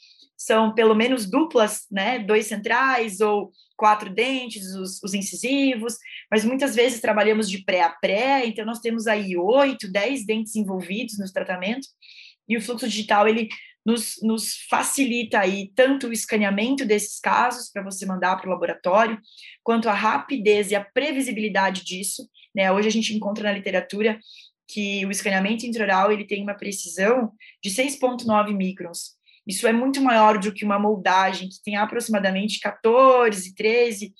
são 0.44 0.74
pelo 0.74 0.94
menos 0.94 1.28
duplas, 1.28 1.86
né? 1.90 2.18
Dois 2.18 2.46
centrais 2.46 3.20
ou 3.20 3.52
quatro 3.76 4.10
dentes, 4.10 4.74
os, 4.74 5.02
os, 5.02 5.14
incisivos, 5.14 5.96
mas 6.30 6.44
muitas 6.44 6.74
vezes 6.74 7.00
trabalhamos 7.00 7.48
de 7.48 7.64
pré 7.64 7.82
a 7.82 7.90
pré, 7.90 8.46
então 8.46 8.64
nós 8.64 8.80
temos 8.80 9.06
aí 9.06 9.36
oito, 9.36 9.90
dez 9.90 10.24
dentes 10.24 10.54
envolvidos 10.54 11.18
no 11.18 11.32
tratamento, 11.32 11.86
e 12.48 12.56
o 12.56 12.60
fluxo 12.60 12.88
digital, 12.88 13.26
ele 13.26 13.48
nos, 13.84 14.16
nos 14.22 14.56
facilita 14.68 15.40
aí 15.40 15.72
tanto 15.74 16.08
o 16.08 16.12
escaneamento 16.12 16.84
desses 16.84 17.18
casos 17.18 17.70
para 17.70 17.82
você 17.82 18.06
mandar 18.06 18.36
para 18.36 18.48
o 18.48 18.52
laboratório, 18.52 19.18
quanto 19.62 19.88
a 19.88 19.94
rapidez 19.94 20.70
e 20.70 20.74
a 20.76 20.84
previsibilidade 20.84 21.84
disso, 21.84 22.28
né? 22.54 22.70
Hoje 22.70 22.88
a 22.88 22.92
gente 22.92 23.14
encontra 23.14 23.44
na 23.44 23.52
literatura 23.52 24.18
que 24.68 25.04
o 25.06 25.10
escaneamento 25.10 25.66
intraoral 25.66 26.10
ele 26.12 26.24
tem 26.24 26.42
uma 26.42 26.54
precisão 26.54 27.32
de 27.62 27.70
6.9 27.70 28.54
microns, 28.56 29.16
isso 29.46 29.66
é 29.66 29.72
muito 29.72 30.00
maior 30.00 30.38
do 30.38 30.52
que 30.52 30.64
uma 30.64 30.78
moldagem 30.78 31.48
que 31.48 31.62
tem 31.62 31.76
aproximadamente 31.76 32.60
14, 32.60 33.54
13 33.54 34.14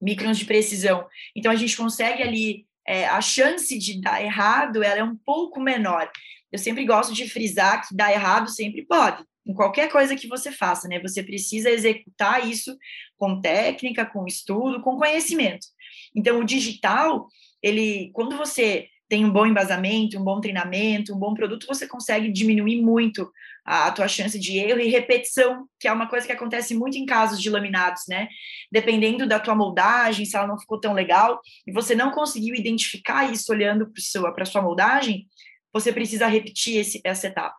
microns 0.00 0.38
de 0.38 0.44
precisão. 0.44 1.06
Então 1.34 1.50
a 1.50 1.56
gente 1.56 1.76
consegue 1.76 2.22
ali 2.22 2.66
é, 2.86 3.06
a 3.06 3.20
chance 3.20 3.76
de 3.78 4.00
dar 4.00 4.22
errado, 4.22 4.82
ela 4.82 5.00
é 5.00 5.04
um 5.04 5.16
pouco 5.16 5.60
menor. 5.60 6.10
Eu 6.52 6.58
sempre 6.58 6.84
gosto 6.84 7.12
de 7.12 7.28
frisar 7.28 7.86
que 7.86 7.94
dar 7.94 8.12
errado 8.12 8.48
sempre 8.48 8.84
pode, 8.86 9.24
em 9.44 9.52
qualquer 9.52 9.90
coisa 9.90 10.14
que 10.14 10.28
você 10.28 10.52
faça, 10.52 10.86
né? 10.86 11.00
Você 11.00 11.22
precisa 11.22 11.70
executar 11.70 12.48
isso 12.48 12.76
com 13.16 13.40
técnica, 13.40 14.06
com 14.06 14.26
estudo, 14.26 14.80
com 14.82 14.96
conhecimento. 14.96 15.66
Então 16.14 16.40
o 16.40 16.44
digital, 16.44 17.26
ele, 17.62 18.10
quando 18.12 18.36
você 18.36 18.88
tem 19.08 19.24
um 19.24 19.30
bom 19.30 19.46
embasamento, 19.46 20.18
um 20.18 20.24
bom 20.24 20.40
treinamento, 20.40 21.14
um 21.14 21.18
bom 21.18 21.32
produto, 21.32 21.66
você 21.66 21.86
consegue 21.86 22.30
diminuir 22.30 22.82
muito 22.82 23.30
a, 23.64 23.90
tua 23.90 24.08
chance 24.08 24.38
de 24.38 24.58
erro 24.58 24.80
e 24.80 24.88
repetição, 24.88 25.68
que 25.78 25.86
é 25.86 25.92
uma 25.92 26.08
coisa 26.08 26.26
que 26.26 26.32
acontece 26.32 26.74
muito 26.74 26.98
em 26.98 27.06
casos 27.06 27.40
de 27.40 27.48
laminados, 27.48 28.02
né? 28.08 28.28
Dependendo 28.70 29.26
da 29.26 29.38
tua 29.38 29.54
moldagem, 29.54 30.24
se 30.24 30.36
ela 30.36 30.46
não 30.46 30.58
ficou 30.58 30.80
tão 30.80 30.92
legal, 30.92 31.40
e 31.66 31.72
você 31.72 31.94
não 31.94 32.10
conseguiu 32.10 32.54
identificar 32.54 33.30
isso 33.32 33.52
olhando 33.52 33.90
para 34.34 34.42
a 34.42 34.46
sua 34.46 34.62
moldagem, 34.62 35.26
você 35.72 35.92
precisa 35.92 36.26
repetir 36.26 36.76
esse, 36.76 37.00
essa 37.04 37.28
etapa. 37.28 37.56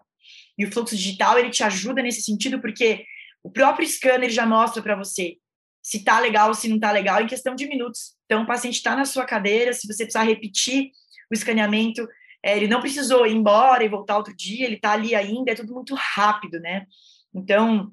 E 0.58 0.66
o 0.66 0.72
fluxo 0.72 0.96
digital, 0.96 1.38
ele 1.38 1.50
te 1.50 1.64
ajuda 1.64 2.02
nesse 2.02 2.22
sentido, 2.22 2.60
porque 2.60 3.06
o 3.44 3.50
próprio 3.50 3.88
scanner 3.88 4.30
já 4.30 4.46
mostra 4.46 4.82
para 4.82 4.96
você 4.96 5.38
se 5.82 6.04
tá 6.04 6.20
legal 6.20 6.54
se 6.54 6.68
não 6.68 6.78
tá 6.78 6.92
legal 6.92 7.22
em 7.22 7.28
questão 7.28 7.56
de 7.56 7.66
minutos. 7.66 8.18
Então, 8.26 8.44
o 8.44 8.46
paciente 8.46 8.76
está 8.76 8.94
na 8.94 9.06
sua 9.06 9.24
cadeira, 9.24 9.72
se 9.72 9.88
você 9.88 10.04
precisar 10.04 10.24
repetir 10.24 10.92
o 11.30 11.34
escaneamento, 11.34 12.08
é, 12.44 12.56
ele 12.56 12.68
não 12.68 12.82
precisou 12.82 13.26
ir 13.26 13.34
embora 13.34 13.84
e 13.84 13.90
voltar 13.90 14.18
outro 14.18 14.36
dia, 14.36 14.66
ele 14.66 14.76
está 14.76 14.94
ali 14.94 15.16
ainda, 15.16 15.52
é 15.52 15.56
tudo 15.56 15.74
muito 15.74 15.96
rápido, 15.96 16.60
né? 16.60 16.86
Então, 17.34 17.92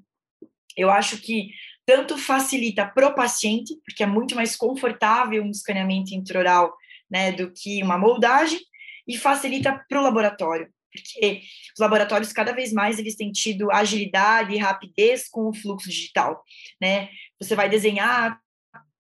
eu 0.77 0.91
acho 0.91 1.19
que 1.19 1.51
tanto 1.87 2.17
facilita 2.17 2.87
para 2.87 3.09
o 3.09 3.15
paciente, 3.15 3.75
porque 3.85 4.03
é 4.03 4.07
muito 4.07 4.35
mais 4.35 4.57
confortável 4.57 5.43
um 5.43 5.51
escaneamento 5.51 6.15
intraoral, 6.15 6.75
né, 7.11 7.33
do 7.33 7.53
que 7.53 7.83
uma 7.83 7.99
moldagem, 7.99 8.59
e 9.07 9.19
facilita 9.19 9.85
para 9.89 10.01
o 10.01 10.03
laboratório, 10.03 10.69
porque 10.91 11.43
os 11.75 11.81
laboratórios 11.81 12.33
cada 12.33 12.53
vez 12.53 12.73
mais 12.73 12.99
eles 12.99 13.17
têm 13.17 13.31
tido 13.33 13.71
agilidade 13.71 14.55
e 14.55 14.59
rapidez 14.59 15.29
com 15.29 15.49
o 15.49 15.55
fluxo 15.55 15.91
digital, 15.91 16.43
né? 16.81 17.11
Você 17.41 17.55
vai 17.55 17.69
desenhar 17.69 18.41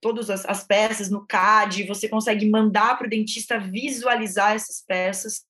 todas 0.04 0.28
as, 0.28 0.44
as 0.44 0.66
peças 0.66 1.08
no 1.08 1.26
CAD, 1.26 1.84
você 1.84 2.06
consegue 2.06 2.46
mandar 2.50 2.98
para 2.98 3.06
o 3.06 3.10
dentista 3.10 3.58
visualizar 3.58 4.52
essas 4.52 4.84
peças, 4.86 5.46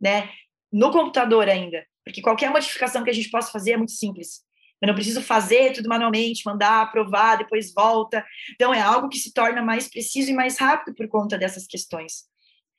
né? 0.00 0.30
No 0.72 0.92
computador 0.92 1.48
ainda, 1.48 1.84
porque 2.04 2.22
qualquer 2.22 2.48
modificação 2.48 3.02
que 3.02 3.10
a 3.10 3.12
gente 3.12 3.28
possa 3.28 3.50
fazer 3.50 3.72
é 3.72 3.76
muito 3.76 3.90
simples. 3.90 4.44
Eu 4.80 4.86
não 4.86 4.94
preciso 4.94 5.20
fazer 5.20 5.72
tudo 5.72 5.88
manualmente, 5.88 6.46
mandar, 6.46 6.82
aprovar, 6.82 7.38
depois 7.38 7.74
volta. 7.74 8.24
Então, 8.54 8.72
é 8.72 8.80
algo 8.80 9.08
que 9.08 9.18
se 9.18 9.32
torna 9.32 9.60
mais 9.60 9.88
preciso 9.88 10.30
e 10.30 10.34
mais 10.34 10.58
rápido 10.58 10.94
por 10.94 11.08
conta 11.08 11.36
dessas 11.36 11.66
questões. 11.66 12.28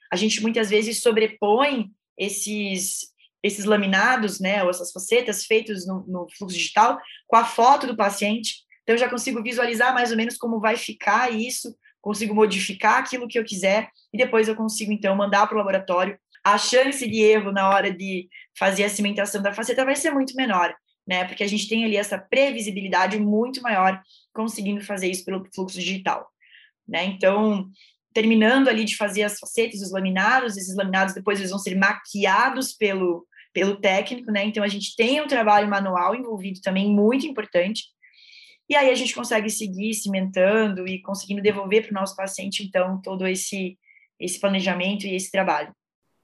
A 0.10 0.16
gente 0.16 0.42
muitas 0.42 0.70
vezes 0.70 1.02
sobrepõe 1.02 1.92
esses, 2.18 3.12
esses 3.44 3.66
laminados, 3.66 4.40
né, 4.40 4.64
ou 4.64 4.70
essas 4.70 4.94
facetas 4.94 5.44
feitos 5.44 5.86
no, 5.86 6.06
no 6.08 6.28
fluxo 6.38 6.56
digital 6.56 6.98
com 7.28 7.36
a 7.36 7.44
foto 7.44 7.88
do 7.88 7.98
paciente, 7.98 8.64
então, 8.84 8.96
eu 8.96 9.00
já 9.00 9.10
consigo 9.10 9.42
visualizar 9.42 9.94
mais 9.94 10.12
ou 10.12 10.18
menos 10.18 10.38
como 10.38 10.60
vai 10.60 10.76
ficar 10.76 11.32
isso, 11.32 11.76
consigo 12.02 12.36
modificar 12.36 12.98
aquilo 12.98 13.28
que 13.28 13.40
eu 13.40 13.46
quiser, 13.46 13.90
e 14.14 14.18
depois 14.18 14.48
eu 14.48 14.56
consigo, 14.56 14.92
então, 14.92 15.16
mandar 15.16 15.48
para 15.48 15.56
o 15.56 15.58
laboratório. 15.58 16.20
A 16.44 16.58
chance 16.58 17.08
de 17.08 17.22
erro 17.22 17.54
na 17.54 17.70
hora 17.70 17.92
de 17.92 18.28
fazer 18.60 18.84
a 18.84 18.90
cimentação 18.90 19.42
da 19.42 19.54
faceta 19.54 19.86
vai 19.86 19.96
ser 19.96 20.12
muito 20.12 20.36
menor, 20.36 20.76
né? 21.08 21.24
Porque 21.24 21.44
a 21.44 21.48
gente 21.48 21.70
tem 21.70 21.86
ali 21.86 21.96
essa 21.96 22.18
previsibilidade 22.18 23.18
muito 23.18 23.62
maior 23.62 24.02
conseguindo 24.34 24.82
fazer 24.82 25.08
isso 25.10 25.24
pelo 25.24 25.48
fluxo 25.56 25.80
digital, 25.80 26.28
né? 26.86 27.06
Então, 27.06 27.70
terminando 28.14 28.68
ali 28.68 28.84
de 28.84 28.98
fazer 28.98 29.24
as 29.24 29.40
facetas, 29.40 29.82
os 29.82 29.94
laminados, 29.94 30.58
esses 30.58 30.76
laminados 30.76 31.14
depois 31.14 31.40
eles 31.40 31.52
vão 31.52 31.60
ser 31.60 31.76
maquiados 31.76 32.74
pelo, 32.74 33.26
pelo 33.54 33.78
técnico, 33.78 34.30
né? 34.30 34.44
Então, 34.44 34.62
a 34.62 34.68
gente 34.68 34.94
tem 34.98 35.22
um 35.22 35.28
trabalho 35.28 35.70
manual 35.70 36.14
envolvido 36.14 36.60
também 36.60 36.94
muito 36.94 37.26
importante, 37.26 37.93
e 38.74 38.76
aí 38.76 38.90
a 38.90 38.96
gente 38.96 39.14
consegue 39.14 39.52
seguir 39.52 39.94
cimentando 39.94 40.88
e 40.88 41.00
conseguindo 41.00 41.44
devolver 41.44 41.84
para 41.84 41.92
o 41.92 42.02
nosso 42.02 42.16
paciente, 42.16 42.64
então, 42.64 43.00
todo 43.00 43.28
esse, 43.28 43.78
esse 44.20 44.40
planejamento 44.40 45.06
e 45.06 45.16
esse 45.16 45.32
trabalho. 45.32 45.72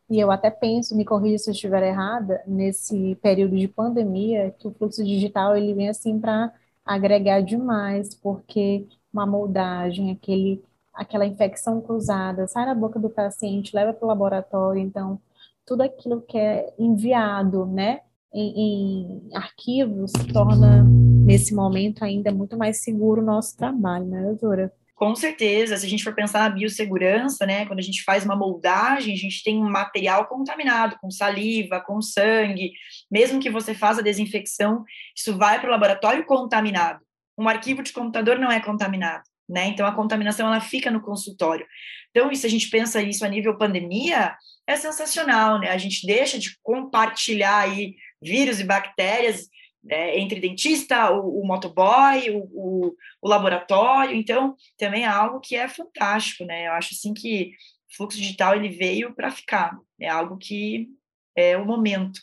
E 0.10 0.20
eu 0.20 0.32
até 0.32 0.50
penso, 0.50 0.98
me 0.98 1.06
corrija 1.06 1.38
se 1.38 1.50
eu 1.51 1.53
estiver 1.53 1.84
errada, 1.84 2.41
nesse 2.48 3.15
período 3.22 3.56
de 3.56 3.68
pandemia, 3.68 4.50
que 4.58 4.68
o 4.68 4.74
fluxo 4.74 5.03
digital 5.06 5.56
ele 5.56 5.75
vem 5.75 5.89
assim 5.89 6.20
para 6.20 6.51
agregar 6.84 7.41
demais, 7.41 8.15
porque 8.15 8.88
uma 9.13 9.27
moldagem, 9.27 10.10
aquele, 10.10 10.63
aquela 10.91 11.27
infecção 11.27 11.79
cruzada, 11.79 12.48
sai 12.48 12.65
da 12.65 12.74
boca 12.74 12.98
do 12.98 13.12
paciente, 13.12 13.75
leva 13.75 13.94
para 13.94 14.06
o 14.06 14.08
laboratório, 14.08 14.82
então 14.82 15.22
tudo 15.68 15.84
aquilo 15.84 16.20
que 16.24 16.36
é 16.36 16.74
enviado, 16.79 17.68
né, 17.68 18.01
em, 18.33 19.29
em 19.31 19.36
arquivos 19.36 20.12
torna 20.31 20.83
nesse 20.83 21.53
momento 21.53 22.03
ainda 22.03 22.31
muito 22.31 22.57
mais 22.57 22.81
seguro 22.83 23.21
o 23.21 23.25
nosso 23.25 23.55
trabalho, 23.55 24.05
né, 24.05 24.21
doutora? 24.24 24.71
Com 24.95 25.15
certeza, 25.15 25.77
se 25.77 25.86
a 25.86 25.89
gente 25.89 26.03
for 26.03 26.13
pensar 26.13 26.39
na 26.39 26.50
biossegurança, 26.50 27.45
né, 27.45 27.65
quando 27.65 27.79
a 27.79 27.83
gente 27.83 28.03
faz 28.03 28.25
uma 28.25 28.36
moldagem, 28.36 29.13
a 29.13 29.17
gente 29.17 29.41
tem 29.43 29.57
um 29.57 29.69
material 29.69 30.27
contaminado 30.27 30.98
com 31.00 31.09
saliva, 31.09 31.79
com 31.79 32.01
sangue, 32.01 32.74
mesmo 33.09 33.39
que 33.39 33.50
você 33.50 33.74
faça 33.74 34.01
a 34.01 34.03
desinfecção, 34.03 34.83
isso 35.15 35.38
vai 35.38 35.59
para 35.59 35.69
o 35.69 35.71
laboratório 35.71 36.25
contaminado. 36.25 37.00
Um 37.38 37.48
arquivo 37.48 37.81
de 37.81 37.93
computador 37.93 38.38
não 38.38 38.51
é 38.51 38.59
contaminado, 38.59 39.24
né? 39.48 39.67
Então 39.67 39.88
a 39.88 39.95
contaminação 39.95 40.48
ela 40.48 40.59
fica 40.59 40.91
no 40.91 41.00
consultório. 41.00 41.65
Então, 42.09 42.33
se 42.33 42.45
a 42.45 42.50
gente 42.50 42.69
pensa 42.69 43.01
isso 43.01 43.24
a 43.24 43.29
nível 43.29 43.57
pandemia, 43.57 44.36
é 44.67 44.75
sensacional, 44.75 45.59
né? 45.59 45.69
A 45.69 45.77
gente 45.77 46.05
deixa 46.05 46.38
de 46.38 46.57
compartilhar 46.62 47.59
aí 47.59 47.95
vírus 48.21 48.59
e 48.59 48.63
bactérias 48.63 49.49
é, 49.88 50.19
entre 50.19 50.39
dentista, 50.39 51.11
o, 51.11 51.41
o 51.41 51.47
motoboy, 51.47 52.29
o, 52.31 52.43
o, 52.53 52.95
o, 53.21 53.29
laboratório, 53.29 54.15
então 54.15 54.55
também 54.77 55.03
é 55.03 55.07
algo 55.07 55.39
que 55.39 55.55
é 55.55 55.67
fantástico, 55.67 56.43
né? 56.43 56.67
Eu 56.67 56.73
acho 56.73 56.93
assim 56.93 57.13
que 57.13 57.51
o 57.91 57.95
fluxo 57.95 58.17
digital 58.17 58.55
ele 58.55 58.69
veio 58.69 59.13
para 59.13 59.31
ficar, 59.31 59.77
é 59.99 60.09
algo 60.09 60.38
que 60.38 60.89
é 61.35 61.57
o 61.57 61.65
momento. 61.65 62.19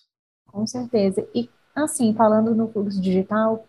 Com 0.47 0.67
certeza. 0.67 1.27
E 1.35 1.49
assim, 1.75 2.15
falando 2.15 2.55
no 2.55 2.71
fluxo 2.71 3.01
digital, 3.01 3.67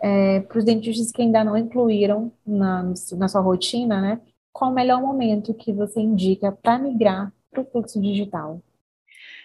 é, 0.00 0.40
para 0.40 0.58
os 0.58 0.64
dentistas 0.64 1.10
que 1.10 1.22
ainda 1.22 1.42
não 1.42 1.56
incluíram 1.56 2.32
na, 2.46 2.92
na 3.16 3.28
sua 3.28 3.40
rotina, 3.40 4.00
né? 4.00 4.20
Qual 4.52 4.70
o 4.70 4.74
melhor 4.74 5.00
momento 5.00 5.54
que 5.54 5.72
você 5.72 6.00
indica 6.00 6.50
para 6.50 6.78
migrar 6.78 7.32
para 7.50 7.62
o 7.62 7.64
fluxo 7.64 8.00
digital? 8.00 8.60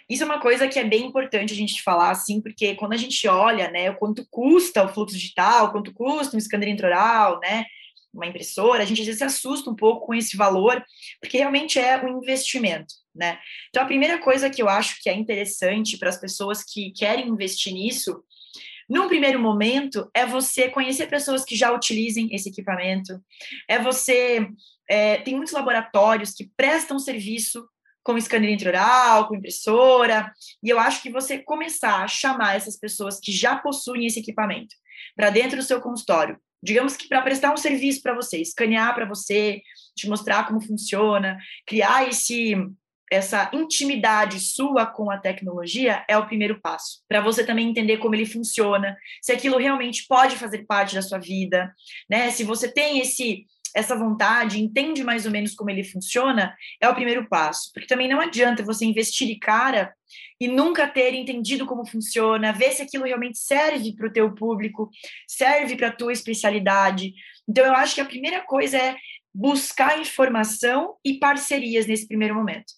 Isso 0.09 0.23
é 0.23 0.25
uma 0.25 0.39
coisa 0.39 0.67
que 0.67 0.77
é 0.77 0.83
bem 0.83 1.05
importante 1.05 1.53
a 1.53 1.55
gente 1.55 1.81
falar, 1.81 2.11
assim, 2.11 2.41
porque 2.41 2.75
quando 2.75 2.93
a 2.93 2.97
gente 2.97 3.27
olha, 3.27 3.69
né, 3.71 3.89
o 3.89 3.95
quanto 3.95 4.25
custa 4.29 4.83
o 4.83 4.89
fluxo 4.89 5.15
digital, 5.15 5.71
quanto 5.71 5.93
custa 5.93 6.35
um 6.35 6.39
scanner 6.39 6.69
intraoral, 6.69 7.39
né, 7.41 7.65
uma 8.13 8.27
impressora, 8.27 8.83
a 8.83 8.85
gente 8.85 9.01
às 9.01 9.07
vezes 9.07 9.19
se 9.19 9.25
assusta 9.25 9.69
um 9.69 9.75
pouco 9.75 10.05
com 10.05 10.13
esse 10.13 10.37
valor, 10.37 10.83
porque 11.19 11.37
realmente 11.37 11.79
é 11.79 11.97
um 12.03 12.19
investimento, 12.19 12.93
né? 13.15 13.39
Então, 13.69 13.81
a 13.81 13.87
primeira 13.87 14.19
coisa 14.19 14.49
que 14.49 14.61
eu 14.61 14.69
acho 14.69 15.01
que 15.01 15.09
é 15.09 15.13
interessante 15.15 15.97
para 15.97 16.09
as 16.09 16.17
pessoas 16.17 16.63
que 16.63 16.91
querem 16.91 17.27
investir 17.27 17.73
nisso, 17.73 18.23
num 18.87 19.07
primeiro 19.07 19.39
momento, 19.39 20.09
é 20.13 20.25
você 20.25 20.69
conhecer 20.69 21.07
pessoas 21.07 21.43
que 21.43 21.55
já 21.55 21.71
utilizem 21.71 22.29
esse 22.31 22.49
equipamento, 22.49 23.19
é 23.67 23.79
você. 23.79 24.47
É, 24.89 25.17
tem 25.17 25.35
muitos 25.35 25.53
laboratórios 25.53 26.33
que 26.33 26.51
prestam 26.57 26.99
serviço 26.99 27.65
com 28.03 28.19
scanner 28.19 28.51
intraoral, 28.51 29.27
com 29.27 29.35
impressora, 29.35 30.31
e 30.61 30.69
eu 30.69 30.77
acho 30.79 31.01
que 31.01 31.09
você 31.09 31.39
começar 31.39 32.03
a 32.03 32.07
chamar 32.07 32.55
essas 32.55 32.77
pessoas 32.77 33.19
que 33.19 33.31
já 33.31 33.55
possuem 33.55 34.05
esse 34.05 34.19
equipamento 34.19 34.75
para 35.15 35.29
dentro 35.29 35.57
do 35.57 35.63
seu 35.63 35.79
consultório, 35.79 36.37
digamos 36.61 36.95
que 36.95 37.07
para 37.07 37.21
prestar 37.21 37.53
um 37.53 37.57
serviço 37.57 38.01
para 38.01 38.15
você, 38.15 38.41
escanear 38.41 38.93
para 38.93 39.05
você, 39.05 39.61
te 39.95 40.07
mostrar 40.07 40.47
como 40.47 40.61
funciona, 40.61 41.37
criar 41.65 42.07
esse 42.07 42.55
essa 43.11 43.51
intimidade 43.53 44.39
sua 44.39 44.87
com 44.87 45.11
a 45.11 45.19
tecnologia 45.19 46.03
é 46.09 46.17
o 46.17 46.25
primeiro 46.25 46.59
passo. 46.59 47.03
Para 47.07 47.21
você 47.21 47.45
também 47.45 47.69
entender 47.69 47.97
como 47.97 48.15
ele 48.15 48.25
funciona, 48.25 48.97
se 49.21 49.31
aquilo 49.31 49.57
realmente 49.57 50.07
pode 50.07 50.35
fazer 50.35 50.65
parte 50.65 50.95
da 50.95 51.01
sua 51.01 51.19
vida, 51.19 51.71
né? 52.09 52.31
Se 52.31 52.43
você 52.43 52.67
tem 52.71 52.99
esse 52.99 53.45
essa 53.75 53.95
vontade, 53.95 54.61
entende 54.61 55.03
mais 55.03 55.25
ou 55.25 55.31
menos 55.31 55.55
como 55.55 55.69
ele 55.69 55.83
funciona, 55.83 56.55
é 56.79 56.87
o 56.87 56.95
primeiro 56.95 57.27
passo. 57.27 57.71
Porque 57.73 57.87
também 57.87 58.07
não 58.07 58.19
adianta 58.19 58.63
você 58.63 58.85
investir 58.85 59.27
de 59.27 59.35
cara 59.35 59.93
e 60.39 60.47
nunca 60.47 60.87
ter 60.87 61.13
entendido 61.13 61.65
como 61.65 61.85
funciona, 61.85 62.53
ver 62.53 62.71
se 62.71 62.81
aquilo 62.81 63.05
realmente 63.05 63.37
serve 63.37 63.93
para 63.95 64.07
o 64.07 64.13
teu 64.13 64.33
público, 64.33 64.89
serve 65.27 65.75
para 65.75 65.87
a 65.87 65.95
tua 65.95 66.13
especialidade. 66.13 67.13
Então, 67.47 67.65
eu 67.65 67.73
acho 67.73 67.95
que 67.95 68.01
a 68.01 68.05
primeira 68.05 68.41
coisa 68.41 68.77
é 68.77 68.95
buscar 69.33 69.99
informação 69.99 70.95
e 71.03 71.17
parcerias 71.17 71.87
nesse 71.87 72.07
primeiro 72.07 72.35
momento. 72.35 72.73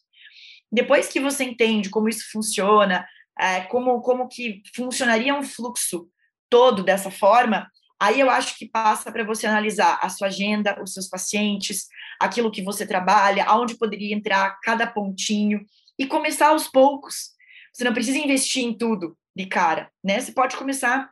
Depois 0.72 1.08
que 1.08 1.20
você 1.20 1.44
entende 1.44 1.90
como 1.90 2.10
isso 2.10 2.30
funciona, 2.32 3.06
é, 3.38 3.62
como, 3.62 4.02
como 4.02 4.28
que 4.28 4.62
funcionaria 4.74 5.36
um 5.36 5.44
fluxo 5.44 6.10
todo 6.50 6.84
dessa 6.84 7.12
forma, 7.12 7.70
Aí 8.00 8.20
eu 8.20 8.30
acho 8.30 8.58
que 8.58 8.68
passa 8.68 9.12
para 9.12 9.24
você 9.24 9.48
analisar 9.48 10.00
a 10.02 10.10
sua 10.10 10.28
agenda, 10.28 10.82
os 10.84 10.94
seus 10.94 11.08
pacientes, 11.08 11.88
aquilo 12.20 12.52
que 12.52 12.62
você 12.62 12.86
trabalha, 12.86 13.46
aonde 13.46 13.78
poderia 13.78 14.14
entrar 14.14 14.60
cada 14.62 14.86
pontinho 14.86 15.66
e 15.98 16.06
começar 16.06 16.50
aos 16.50 16.68
poucos. 16.68 17.32
Você 17.74 17.84
não 17.84 17.94
precisa 17.94 18.18
investir 18.18 18.64
em 18.64 18.78
tudo 18.78 19.18
de 19.36 19.46
cara, 19.46 19.90
né? 20.04 20.20
Você 20.20 20.32
pode 20.32 20.56
começar 20.58 21.10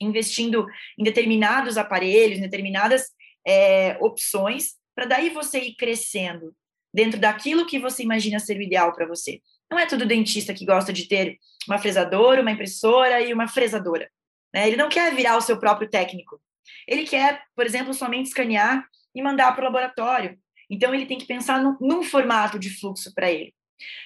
investindo 0.00 0.66
em 0.98 1.02
determinados 1.02 1.76
aparelhos, 1.76 2.38
em 2.38 2.42
determinadas 2.42 3.08
é, 3.46 3.96
opções, 4.00 4.74
para 4.94 5.06
daí 5.06 5.30
você 5.30 5.58
ir 5.58 5.74
crescendo 5.74 6.54
dentro 6.92 7.20
daquilo 7.20 7.66
que 7.66 7.78
você 7.78 8.02
imagina 8.02 8.38
ser 8.38 8.58
o 8.58 8.62
ideal 8.62 8.92
para 8.94 9.06
você. 9.06 9.40
Não 9.70 9.78
é 9.78 9.86
todo 9.86 10.06
dentista 10.06 10.54
que 10.54 10.64
gosta 10.64 10.92
de 10.92 11.06
ter 11.06 11.38
uma 11.66 11.78
fresadora, 11.78 12.40
uma 12.40 12.50
impressora 12.50 13.20
e 13.20 13.32
uma 13.32 13.46
fresadora. 13.46 14.10
Né? 14.58 14.66
Ele 14.66 14.76
não 14.76 14.88
quer 14.88 15.14
virar 15.14 15.36
o 15.36 15.40
seu 15.40 15.56
próprio 15.56 15.88
técnico. 15.88 16.40
Ele 16.86 17.04
quer, 17.04 17.44
por 17.54 17.64
exemplo, 17.64 17.94
somente 17.94 18.26
escanear 18.26 18.84
e 19.14 19.22
mandar 19.22 19.52
para 19.52 19.62
o 19.62 19.64
laboratório. 19.66 20.36
Então, 20.68 20.92
ele 20.92 21.06
tem 21.06 21.16
que 21.16 21.26
pensar 21.26 21.62
num, 21.62 21.76
num 21.80 22.02
formato 22.02 22.58
de 22.58 22.68
fluxo 22.68 23.14
para 23.14 23.30
ele. 23.30 23.54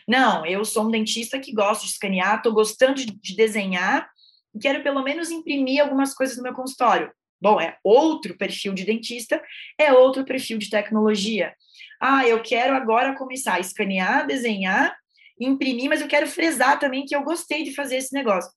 Não, 0.07 0.45
eu 0.45 0.63
sou 0.63 0.87
um 0.87 0.91
dentista 0.91 1.41
que 1.41 1.55
gosto 1.55 1.87
de 1.87 1.93
escanear, 1.93 2.37
estou 2.37 2.53
gostando 2.53 2.97
de, 2.97 3.07
de 3.07 3.35
desenhar 3.35 4.07
e 4.55 4.59
quero 4.59 4.83
pelo 4.83 5.03
menos 5.03 5.31
imprimir 5.31 5.81
algumas 5.81 6.13
coisas 6.13 6.37
no 6.37 6.43
meu 6.43 6.53
consultório. 6.53 7.11
Bom, 7.41 7.59
é 7.59 7.79
outro 7.83 8.37
perfil 8.37 8.75
de 8.75 8.85
dentista, 8.85 9.43
é 9.79 9.91
outro 9.91 10.23
perfil 10.23 10.59
de 10.59 10.69
tecnologia. 10.69 11.55
Ah, 11.99 12.29
eu 12.29 12.43
quero 12.43 12.75
agora 12.75 13.17
começar 13.17 13.55
a 13.55 13.61
escanear, 13.61 14.27
desenhar, 14.27 14.95
imprimir, 15.41 15.89
mas 15.89 16.03
eu 16.03 16.09
quero 16.09 16.27
fresar 16.27 16.79
também 16.79 17.07
que 17.07 17.17
eu 17.17 17.23
gostei 17.23 17.65
de 17.65 17.75
fazer 17.75 17.97
esse 17.97 18.13
negócio 18.13 18.53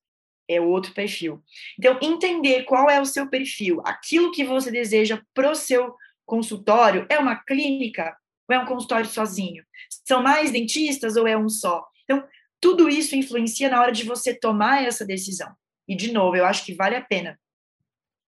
é 0.48 0.62
outro 0.62 0.94
perfil. 0.94 1.44
Então, 1.78 2.00
entender 2.02 2.64
qual 2.64 2.90
é 2.90 3.00
o 3.00 3.06
seu 3.06 3.30
perfil, 3.30 3.82
aquilo 3.86 4.32
que 4.32 4.44
você 4.44 4.72
deseja 4.72 5.22
para 5.34 5.50
o 5.50 5.56
seu 5.56 5.96
consultório, 6.26 7.06
é 7.10 7.18
uma 7.18 7.36
clínica 7.36 8.16
ou 8.48 8.56
é 8.56 8.60
um 8.60 8.66
consultório 8.66 9.06
sozinho? 9.06 9.64
São 10.06 10.22
mais 10.22 10.52
dentistas 10.52 11.16
ou 11.16 11.28
é 11.28 11.38
um 11.38 11.50
só? 11.50 11.86
Então, 12.04 12.24
tudo 12.60 12.90
isso 12.90 13.16
influencia 13.16 13.70
na 13.70 13.82
hora 13.82 13.92
de 13.92 14.04
você 14.04 14.34
tomar 14.34 14.84
essa 14.84 15.06
decisão. 15.06 15.54
E, 15.88 15.96
de 15.96 16.12
novo, 16.12 16.36
eu 16.36 16.46
acho 16.46 16.66
que 16.66 16.74
vale 16.74 16.96
a 16.96 17.02
pena 17.02 17.40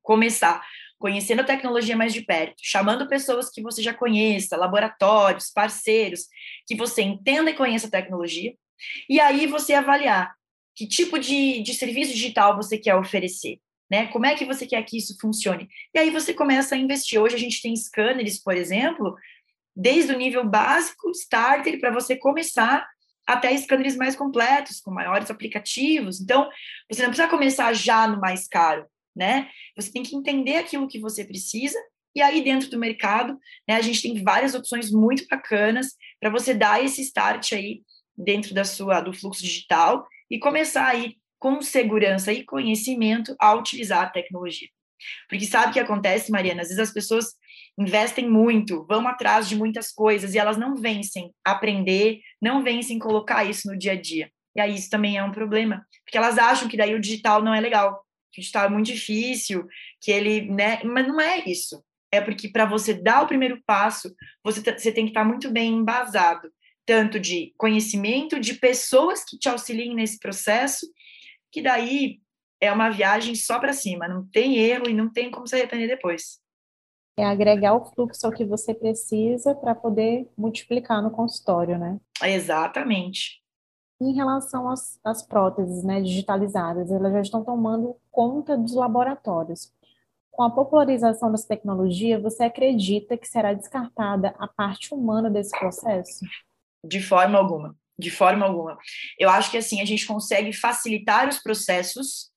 começar 0.02 0.64
conhecendo 1.00 1.42
a 1.42 1.46
tecnologia 1.46 1.96
mais 1.96 2.14
de 2.14 2.22
perto, 2.22 2.56
chamando 2.62 3.08
pessoas 3.08 3.50
que 3.50 3.62
você 3.62 3.82
já 3.84 3.94
conheça, 3.94 4.58
laboratórios, 4.58 5.52
parceiros, 5.52 6.28
que 6.66 6.76
você 6.76 7.04
entenda 7.04 7.52
e 7.52 7.56
conheça 7.56 7.88
a 7.88 7.92
tecnologia, 7.92 8.56
e 9.08 9.20
aí 9.20 9.46
você 9.46 9.74
avaliar 9.74 10.36
que 10.78 10.88
tipo 10.88 11.18
de, 11.18 11.64
de 11.64 11.74
serviço 11.74 12.14
digital 12.14 12.56
você 12.56 12.78
quer 12.78 12.94
oferecer, 12.96 13.60
né? 13.90 14.06
Como 14.08 14.28
é 14.28 14.36
que 14.36 14.46
você 14.46 14.68
quer 14.68 14.84
que 14.84 14.96
isso 14.96 15.18
funcione? 15.20 15.68
E 15.92 15.98
aí 15.98 16.12
você 16.12 16.36
começa 16.36 16.76
a 16.76 16.78
investir. 16.78 17.20
Hoje 17.20 17.34
a 17.34 17.40
gente 17.40 17.64
tem 17.64 17.76
scanners, 17.76 18.38
por 18.38 18.56
exemplo, 18.56 19.16
desde 19.76 20.14
o 20.14 20.18
nível 20.18 20.48
básico, 20.48 21.10
starter, 21.10 21.80
para 21.80 21.92
você 21.92 22.16
começar 22.16 22.88
até 23.26 23.58
scanners 23.58 23.96
mais 23.96 24.16
completos, 24.16 24.80
com 24.80 24.92
maiores 24.92 25.32
aplicativos. 25.32 26.22
Então, 26.22 26.48
você 26.90 27.02
não 27.02 27.10
precisa 27.10 27.28
começar 27.28 27.74
já 27.74 28.08
no 28.08 28.22
mais 28.22 28.48
caro, 28.48 28.86
né? 29.16 29.50
Você 29.76 29.92
tem 29.92 30.04
que 30.04 30.16
entender 30.16 30.58
aquilo 30.58 30.88
que 30.88 31.00
você 31.00 31.26
precisa 31.26 31.78
e 32.16 32.22
aí 32.22 32.44
dentro 32.44 32.70
do 32.70 32.80
mercado, 32.80 33.38
né, 33.68 33.76
a 33.76 33.82
gente 33.82 34.02
tem 34.02 34.24
várias 34.24 34.56
opções 34.56 34.92
muito 34.92 35.26
bacanas 35.28 35.96
para 36.20 36.30
você 36.30 36.54
dar 36.54 36.84
esse 36.84 37.02
start 37.02 37.54
aí 37.54 37.82
dentro 38.16 38.54
da 38.56 38.64
sua 38.64 39.02
do 39.02 39.14
fluxo 39.14 39.44
digital 39.44 40.08
e 40.30 40.40
começar 40.40 40.88
aí 40.88 41.16
com 41.40 41.62
segurança 41.62 42.34
e 42.34 42.44
conhecimento 42.44 43.36
a 43.40 43.54
utilizar 43.54 44.04
a 44.04 44.10
tecnologia. 44.10 44.68
Porque 45.30 45.46
sabe 45.46 45.70
o 45.70 45.74
que 45.74 45.80
acontece, 45.80 46.32
Mariana? 46.32 46.62
Às 46.62 46.70
vezes 46.70 46.82
as 46.82 46.94
pessoas 46.94 47.36
investem 47.78 48.28
muito, 48.28 48.86
vão 48.88 49.08
atrás 49.08 49.48
de 49.48 49.56
muitas 49.56 49.92
coisas 49.92 50.34
e 50.34 50.40
elas 50.40 50.58
não 50.58 50.76
vencem 50.76 51.32
aprender, 51.46 52.20
não 52.42 52.64
vencem 52.64 52.98
colocar 52.98 53.46
isso 53.46 53.68
no 53.68 53.78
dia 53.78 53.92
a 53.92 54.02
dia. 54.02 54.32
E 54.56 54.62
aí 54.62 54.76
isso 54.76 54.90
também 54.90 55.18
é 55.18 55.24
um 55.24 55.32
problema, 55.32 55.86
porque 56.04 56.18
elas 56.18 56.40
acham 56.40 56.68
que 56.68 56.76
daí 56.76 56.96
o 56.96 57.00
digital 57.00 57.44
não 57.44 57.54
é 57.54 57.62
legal, 57.62 58.04
que 58.32 58.40
o 58.40 58.42
digital 58.42 58.66
é 58.66 58.70
muito 58.70 58.88
difícil, 58.88 59.68
que 60.02 60.12
ele, 60.12 60.50
né? 60.52 60.82
Mas 60.84 61.08
não 61.08 61.22
é 61.22 61.44
isso. 61.46 61.84
É 62.12 62.20
porque 62.20 62.48
para 62.50 62.66
você 62.66 62.94
dar 62.96 63.22
o 63.22 63.28
primeiro 63.28 63.62
passo, 63.68 64.16
você, 64.44 64.62
você 64.62 64.92
tem 64.92 65.06
que 65.06 65.12
estar 65.12 65.24
muito 65.24 65.52
bem 65.52 65.74
embasado 65.74 66.50
tanto 66.88 67.20
de 67.20 67.54
conhecimento, 67.58 68.40
de 68.40 68.54
pessoas 68.54 69.24
que 69.26 69.38
te 69.38 69.50
auxiliem 69.50 69.94
nesse 69.94 70.18
processo, 70.18 70.88
que 71.52 71.62
daí 71.62 72.22
é 72.62 72.72
uma 72.72 72.90
viagem 72.90 73.36
só 73.36 73.60
para 73.60 73.74
cima, 73.74 74.08
não 74.08 74.26
tem 74.26 74.58
erro 74.58 74.90
e 74.90 74.94
não 74.94 75.12
tem 75.12 75.30
como 75.30 75.46
se 75.46 75.54
arrepender 75.54 75.88
depois. 75.88 76.40
É 77.20 77.26
agregar 77.26 77.76
o 77.76 77.86
fluxo 77.86 78.26
ao 78.26 78.32
que 78.32 78.46
você 78.46 78.74
precisa 78.74 79.54
para 79.54 79.76
poder 79.76 80.30
multiplicar 80.38 81.04
no 81.04 81.12
consultório, 81.12 81.78
né? 81.78 82.00
Exatamente. 82.24 83.44
Em 84.00 84.14
relação 84.14 84.70
às, 84.70 85.00
às 85.04 85.22
próteses 85.24 85.84
né, 85.84 86.00
digitalizadas, 86.02 86.90
elas 86.90 87.12
já 87.12 87.22
estão 87.22 87.44
tomando 87.44 87.98
conta 88.12 88.56
dos 88.56 88.76
laboratórios. 88.76 89.74
Com 90.32 90.44
a 90.44 90.52
popularização 90.52 91.32
dessa 91.32 91.48
tecnologia, 91.48 92.20
você 92.20 92.44
acredita 92.44 93.18
que 93.18 93.28
será 93.28 93.54
descartada 93.54 94.36
a 94.38 94.48
parte 94.48 94.94
humana 94.94 95.30
desse 95.30 95.58
processo? 95.58 96.24
De 96.88 97.02
forma 97.02 97.38
alguma. 97.38 97.76
De 98.00 98.12
forma 98.12 98.46
alguma. 98.46 98.78
Eu 99.20 99.30
acho 99.30 99.52
que 99.52 99.58
assim 99.58 99.82
a 99.82 99.86
gente 99.86 100.06
consegue 100.06 100.54
facilitar 100.54 101.28
os 101.28 101.40
processos 101.40 102.32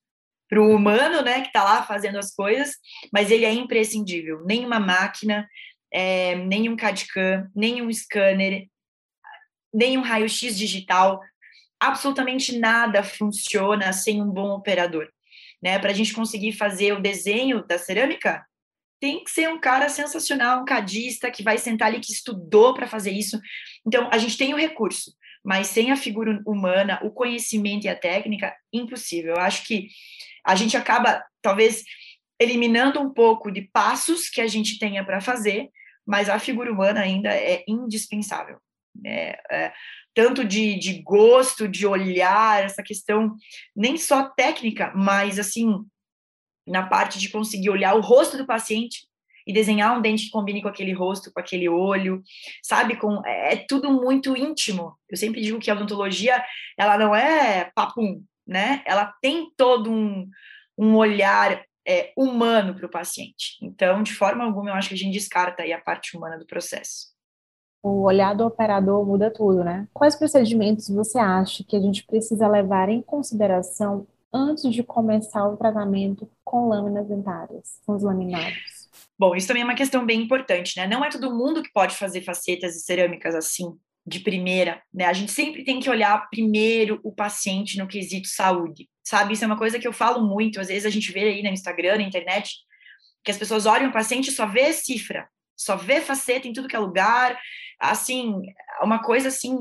para 0.48 0.60
o 0.60 0.74
humano, 0.74 1.22
né, 1.22 1.42
que 1.42 1.46
está 1.46 1.62
lá 1.62 1.84
fazendo 1.84 2.18
as 2.18 2.34
coisas, 2.34 2.74
mas 3.12 3.30
ele 3.30 3.44
é 3.44 3.52
imprescindível. 3.52 4.44
Nenhuma 4.44 4.80
máquina, 4.80 5.48
é, 5.92 6.34
nenhum 6.34 6.74
CAD-CAM, 6.74 7.48
nenhum 7.54 7.92
scanner, 7.92 8.66
nenhum 9.72 10.02
raio-x 10.02 10.58
digital, 10.58 11.20
absolutamente 11.78 12.58
nada 12.58 13.02
funciona 13.04 13.92
sem 13.92 14.20
um 14.20 14.28
bom 14.28 14.50
operador. 14.50 15.08
Né? 15.62 15.78
Para 15.78 15.90
a 15.90 15.94
gente 15.94 16.12
conseguir 16.12 16.52
fazer 16.52 16.94
o 16.94 17.00
desenho 17.00 17.64
da 17.64 17.78
cerâmica, 17.78 18.44
tem 19.00 19.24
que 19.24 19.30
ser 19.30 19.48
um 19.48 19.58
cara 19.58 19.88
sensacional, 19.88 20.60
um 20.60 20.64
cadista 20.64 21.30
que 21.30 21.42
vai 21.42 21.56
sentar 21.56 21.88
ali, 21.88 22.00
que 22.00 22.12
estudou 22.12 22.74
para 22.74 22.86
fazer 22.86 23.10
isso. 23.10 23.40
Então, 23.86 24.08
a 24.12 24.18
gente 24.18 24.36
tem 24.36 24.52
o 24.52 24.58
recurso, 24.58 25.14
mas 25.42 25.68
sem 25.68 25.90
a 25.90 25.96
figura 25.96 26.40
humana, 26.46 27.00
o 27.02 27.10
conhecimento 27.10 27.86
e 27.86 27.88
a 27.88 27.96
técnica, 27.96 28.54
impossível. 28.72 29.34
Eu 29.34 29.40
acho 29.40 29.66
que 29.66 29.88
a 30.44 30.54
gente 30.54 30.76
acaba, 30.76 31.24
talvez, 31.40 31.82
eliminando 32.38 33.00
um 33.00 33.12
pouco 33.12 33.50
de 33.50 33.62
passos 33.72 34.28
que 34.28 34.40
a 34.40 34.46
gente 34.46 34.78
tenha 34.78 35.04
para 35.04 35.20
fazer, 35.20 35.70
mas 36.06 36.28
a 36.28 36.38
figura 36.38 36.70
humana 36.70 37.00
ainda 37.00 37.30
é 37.30 37.64
indispensável. 37.66 38.58
É, 39.04 39.40
é, 39.50 39.72
tanto 40.12 40.44
de, 40.44 40.78
de 40.78 41.00
gosto, 41.02 41.68
de 41.68 41.86
olhar, 41.86 42.62
essa 42.62 42.82
questão 42.82 43.34
nem 43.74 43.96
só 43.96 44.28
técnica, 44.28 44.92
mas 44.94 45.38
assim 45.38 45.84
na 46.66 46.86
parte 46.86 47.18
de 47.18 47.28
conseguir 47.28 47.70
olhar 47.70 47.94
o 47.94 48.00
rosto 48.00 48.36
do 48.36 48.46
paciente 48.46 49.08
e 49.46 49.52
desenhar 49.52 49.96
um 49.96 50.00
dente 50.00 50.26
que 50.26 50.30
combine 50.30 50.62
com 50.62 50.68
aquele 50.68 50.92
rosto, 50.92 51.32
com 51.32 51.40
aquele 51.40 51.68
olho, 51.68 52.22
sabe? 52.62 52.96
Com, 52.96 53.24
é, 53.26 53.54
é 53.54 53.56
tudo 53.68 53.90
muito 53.90 54.36
íntimo. 54.36 54.94
Eu 55.08 55.16
sempre 55.16 55.40
digo 55.40 55.58
que 55.58 55.70
a 55.70 55.74
odontologia, 55.74 56.42
ela 56.78 56.96
não 56.98 57.14
é 57.14 57.70
papum, 57.74 58.22
né? 58.46 58.82
Ela 58.86 59.12
tem 59.20 59.50
todo 59.56 59.90
um, 59.90 60.28
um 60.78 60.96
olhar 60.96 61.64
é, 61.86 62.12
humano 62.16 62.74
para 62.74 62.86
o 62.86 62.90
paciente. 62.90 63.56
Então, 63.62 64.02
de 64.02 64.14
forma 64.14 64.44
alguma, 64.44 64.70
eu 64.70 64.74
acho 64.74 64.88
que 64.88 64.94
a 64.94 64.98
gente 64.98 65.14
descarta 65.14 65.62
aí 65.62 65.72
a 65.72 65.80
parte 65.80 66.16
humana 66.16 66.38
do 66.38 66.46
processo. 66.46 67.10
O 67.82 68.02
olhar 68.02 68.34
do 68.34 68.44
operador 68.44 69.06
muda 69.06 69.32
tudo, 69.32 69.64
né? 69.64 69.88
Quais 69.92 70.14
procedimentos 70.14 70.88
você 70.90 71.18
acha 71.18 71.64
que 71.64 71.74
a 71.74 71.80
gente 71.80 72.04
precisa 72.04 72.46
levar 72.46 72.90
em 72.90 73.00
consideração 73.00 74.06
antes 74.32 74.72
de 74.72 74.82
começar 74.82 75.46
o 75.46 75.56
tratamento 75.56 76.30
com 76.44 76.68
lâminas 76.68 77.08
dentárias, 77.08 77.80
com 77.84 77.94
os 77.94 78.02
laminados? 78.02 78.88
Bom, 79.18 79.34
isso 79.36 79.46
também 79.46 79.62
é 79.62 79.64
uma 79.64 79.74
questão 79.74 80.04
bem 80.04 80.22
importante, 80.22 80.76
né? 80.76 80.86
Não 80.86 81.04
é 81.04 81.10
todo 81.10 81.34
mundo 81.34 81.62
que 81.62 81.72
pode 81.72 81.96
fazer 81.96 82.22
facetas 82.22 82.76
e 82.76 82.80
cerâmicas 82.80 83.34
assim, 83.34 83.76
de 84.06 84.20
primeira, 84.20 84.82
né? 84.92 85.04
A 85.04 85.12
gente 85.12 85.30
sempre 85.30 85.64
tem 85.64 85.78
que 85.78 85.90
olhar 85.90 86.28
primeiro 86.30 87.00
o 87.04 87.12
paciente 87.12 87.78
no 87.78 87.86
quesito 87.86 88.28
saúde, 88.28 88.88
sabe? 89.04 89.34
Isso 89.34 89.44
é 89.44 89.46
uma 89.46 89.58
coisa 89.58 89.78
que 89.78 89.86
eu 89.86 89.92
falo 89.92 90.26
muito, 90.26 90.60
às 90.60 90.68
vezes 90.68 90.86
a 90.86 90.90
gente 90.90 91.12
vê 91.12 91.20
aí 91.20 91.42
no 91.42 91.48
Instagram, 91.48 91.98
na 91.98 92.02
internet, 92.02 92.54
que 93.22 93.30
as 93.30 93.36
pessoas 93.36 93.66
olham 93.66 93.90
o 93.90 93.92
paciente 93.92 94.28
e 94.28 94.32
só 94.32 94.46
vê 94.46 94.72
cifra, 94.72 95.28
só 95.56 95.76
vê 95.76 96.00
faceta 96.00 96.48
em 96.48 96.52
tudo 96.52 96.68
que 96.68 96.76
é 96.76 96.78
lugar, 96.78 97.38
assim, 97.78 98.40
uma 98.82 99.02
coisa 99.02 99.28
assim, 99.28 99.58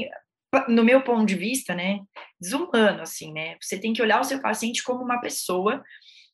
no 0.67 0.83
meu 0.83 1.03
ponto 1.03 1.25
de 1.25 1.35
vista, 1.35 1.75
né, 1.75 1.99
desumano, 2.39 3.01
assim, 3.01 3.31
né? 3.31 3.55
Você 3.61 3.79
tem 3.79 3.93
que 3.93 4.01
olhar 4.01 4.19
o 4.19 4.23
seu 4.23 4.41
paciente 4.41 4.83
como 4.83 5.03
uma 5.03 5.21
pessoa, 5.21 5.83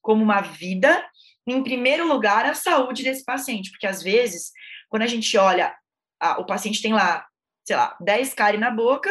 como 0.01 0.23
uma 0.23 0.41
vida, 0.41 1.03
em 1.47 1.61
primeiro 1.63 2.07
lugar, 2.07 2.45
a 2.45 2.53
saúde 2.53 3.03
desse 3.03 3.23
paciente, 3.23 3.69
porque 3.71 3.87
às 3.87 4.01
vezes, 4.01 4.51
quando 4.89 5.03
a 5.03 5.07
gente 5.07 5.37
olha, 5.37 5.75
a, 6.19 6.39
o 6.39 6.45
paciente 6.45 6.81
tem 6.81 6.93
lá, 6.93 7.27
sei 7.65 7.75
lá, 7.75 7.95
10 7.99 8.33
cáries 8.33 8.59
na 8.59 8.71
boca 8.71 9.09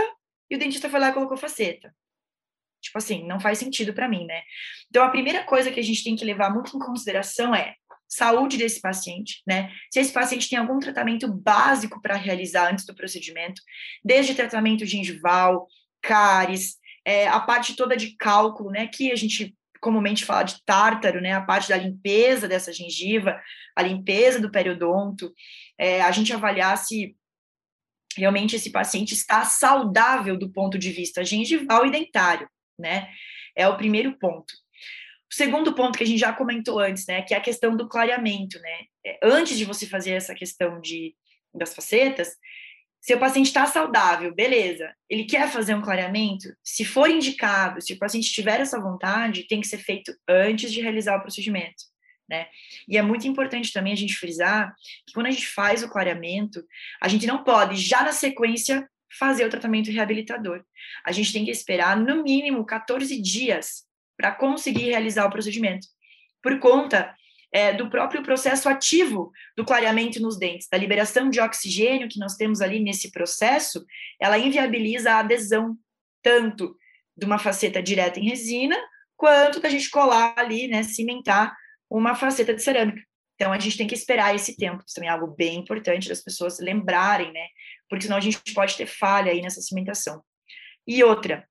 e 0.51 0.57
o 0.57 0.59
dentista 0.59 0.89
foi 0.89 1.01
lá 1.01 1.11
e 1.11 1.13
colocou 1.13 1.37
faceta. 1.37 1.95
Tipo 2.83 2.99
assim, 2.99 3.27
não 3.27 3.41
faz 3.41 3.59
sentido 3.59 3.95
para 3.95 4.09
mim, 4.09 4.27
né? 4.27 4.43
Então, 4.89 5.05
a 5.05 5.11
primeira 5.11 5.43
coisa 5.45 5.71
que 5.71 5.81
a 5.81 5.83
gente 5.83 6.05
tem 6.05 6.15
que 6.17 6.25
levar 6.25 6.53
muito 6.53 6.77
em 6.77 6.81
consideração 6.81 7.55
é 7.55 7.75
saúde 8.15 8.57
desse 8.57 8.81
paciente, 8.81 9.43
né? 9.47 9.71
Se 9.93 10.01
esse 10.01 10.13
paciente 10.13 10.49
tem 10.49 10.59
algum 10.59 10.79
tratamento 10.79 11.31
básico 11.33 12.01
para 12.01 12.17
realizar 12.17 12.71
antes 12.71 12.87
do 12.87 12.95
procedimento, 12.95 13.61
desde 14.05 14.35
tratamento 14.35 14.85
gengival, 14.87 15.67
cáries, 16.03 16.77
é, 17.05 17.27
a 17.29 17.41
parte 17.41 17.77
toda 17.77 17.97
de 17.97 18.17
cálculo, 18.17 18.71
né? 18.71 18.87
Que 18.87 19.13
a 19.13 19.17
gente 19.17 19.55
comumente 19.81 20.25
fala 20.25 20.45
de 20.45 20.65
tártaro, 20.65 21.21
né? 21.21 21.33
A 21.33 21.43
parte 21.43 21.69
da 21.69 21.77
limpeza 21.77 22.49
dessa 22.49 22.73
gengiva, 22.73 23.39
a 23.77 23.83
limpeza 23.83 24.41
do 24.41 24.51
periodonto, 24.51 25.33
é, 25.79 26.01
a 26.01 26.11
gente 26.11 26.33
avaliar 26.33 26.79
se 26.79 27.15
realmente 28.17 28.57
esse 28.57 28.71
paciente 28.71 29.13
está 29.13 29.45
saudável 29.45 30.39
do 30.39 30.51
ponto 30.51 30.79
de 30.79 30.91
vista 30.91 31.25
gengival 31.25 31.85
e 31.85 31.91
dentário, 31.91 32.49
né? 32.79 33.09
É 33.57 33.69
o 33.69 33.77
primeiro 33.77 34.19
ponto. 34.19 34.64
Segundo 35.35 35.75
ponto 35.75 35.99
que 35.99 36.05
a 36.05 36.07
gente 36.07 36.21
já 36.21 36.33
comentou 36.33 36.79
antes, 36.79 37.09
né, 37.09 37.21
que 37.23 37.35
é 37.35 37.37
a 37.37 37.41
questão 37.41 37.77
do 37.77 37.89
clareamento, 37.89 38.57
né? 38.61 38.85
É, 39.05 39.19
antes 39.21 39.59
de 39.59 39.65
você 39.65 39.85
fazer 39.85 40.13
essa 40.13 40.33
questão 40.33 40.81
de 40.81 41.13
das 41.53 41.75
facetas, 41.75 42.37
se 43.01 43.13
o 43.13 43.19
paciente 43.19 43.47
está 43.47 43.67
saudável, 43.67 44.33
beleza, 44.33 44.95
ele 45.11 45.25
quer 45.25 45.51
fazer 45.51 45.75
um 45.75 45.83
clareamento, 45.83 46.55
se 46.63 46.85
for 46.85 47.11
indicado, 47.11 47.81
se 47.81 47.95
o 47.95 47.99
paciente 47.99 48.33
tiver 48.33 48.61
essa 48.61 48.81
vontade, 48.81 49.49
tem 49.49 49.61
que 49.61 49.67
ser 49.67 49.79
feito 49.79 50.15
antes 50.29 50.73
de 50.73 50.81
realizar 50.81 51.17
o 51.17 51.23
procedimento, 51.23 51.83
né? 52.29 52.47
E 52.87 52.97
é 52.97 53.03
muito 53.03 53.27
importante 53.27 53.73
também 53.73 53.93
a 53.93 53.97
gente 53.97 54.15
frisar 54.15 54.73
que 55.05 55.15
quando 55.15 55.27
a 55.27 55.33
gente 55.33 55.49
faz 55.49 55.83
o 55.83 55.91
clareamento, 55.91 56.65
a 57.03 57.09
gente 57.09 57.27
não 57.27 57.43
pode 57.43 57.75
já 57.75 58.05
na 58.05 58.13
sequência 58.13 58.89
fazer 59.19 59.45
o 59.45 59.51
tratamento 59.51 59.91
reabilitador. 59.91 60.65
A 61.05 61.11
gente 61.11 61.33
tem 61.33 61.45
que 61.45 61.51
esperar 61.51 61.97
no 61.97 62.23
mínimo 62.23 62.65
14 62.65 63.21
dias 63.21 63.85
para 64.17 64.33
conseguir 64.33 64.85
realizar 64.85 65.27
o 65.27 65.31
procedimento, 65.31 65.87
por 66.43 66.59
conta 66.59 67.15
é, 67.53 67.73
do 67.73 67.89
próprio 67.89 68.23
processo 68.23 68.69
ativo 68.69 69.31
do 69.57 69.65
clareamento 69.65 70.21
nos 70.21 70.37
dentes, 70.37 70.69
da 70.69 70.77
liberação 70.77 71.31
de 71.31 71.41
oxigênio 71.41 72.09
que 72.09 72.19
nós 72.19 72.35
temos 72.35 72.61
ali 72.61 72.81
nesse 72.81 73.13
processo, 73.13 73.85
ela 74.21 74.37
inviabiliza 74.37 75.13
a 75.13 75.19
adesão 75.21 75.79
tanto 76.21 76.77
de 77.17 77.25
uma 77.25 77.39
faceta 77.39 77.81
direta 77.81 78.19
em 78.19 78.29
resina, 78.29 78.77
quanto 79.17 79.61
da 79.61 79.69
gente 79.69 79.89
colar 79.89 80.35
ali, 80.37 80.67
né, 80.67 80.83
cimentar 80.83 81.55
uma 81.89 82.17
faceta 82.17 82.53
de 82.53 82.61
cerâmica. 82.63 83.01
Então, 83.37 83.53
a 83.53 83.59
gente 83.59 83.77
tem 83.77 83.87
que 83.87 83.95
esperar 83.95 84.35
esse 84.35 84.57
tempo, 84.57 84.83
isso 84.85 84.95
também 84.95 85.09
é 85.09 85.13
algo 85.13 85.29
bem 85.29 85.59
importante 85.59 86.09
das 86.09 86.23
pessoas 86.23 86.59
lembrarem, 86.59 87.33
né, 87.33 87.47
porque 87.89 88.05
senão 88.05 88.17
a 88.17 88.21
gente 88.21 88.41
pode 88.53 88.77
ter 88.77 88.87
falha 88.87 89.31
aí 89.31 89.41
nessa 89.41 89.61
cimentação. 89.61 90.23
E 90.87 91.05
outra, 91.05 91.49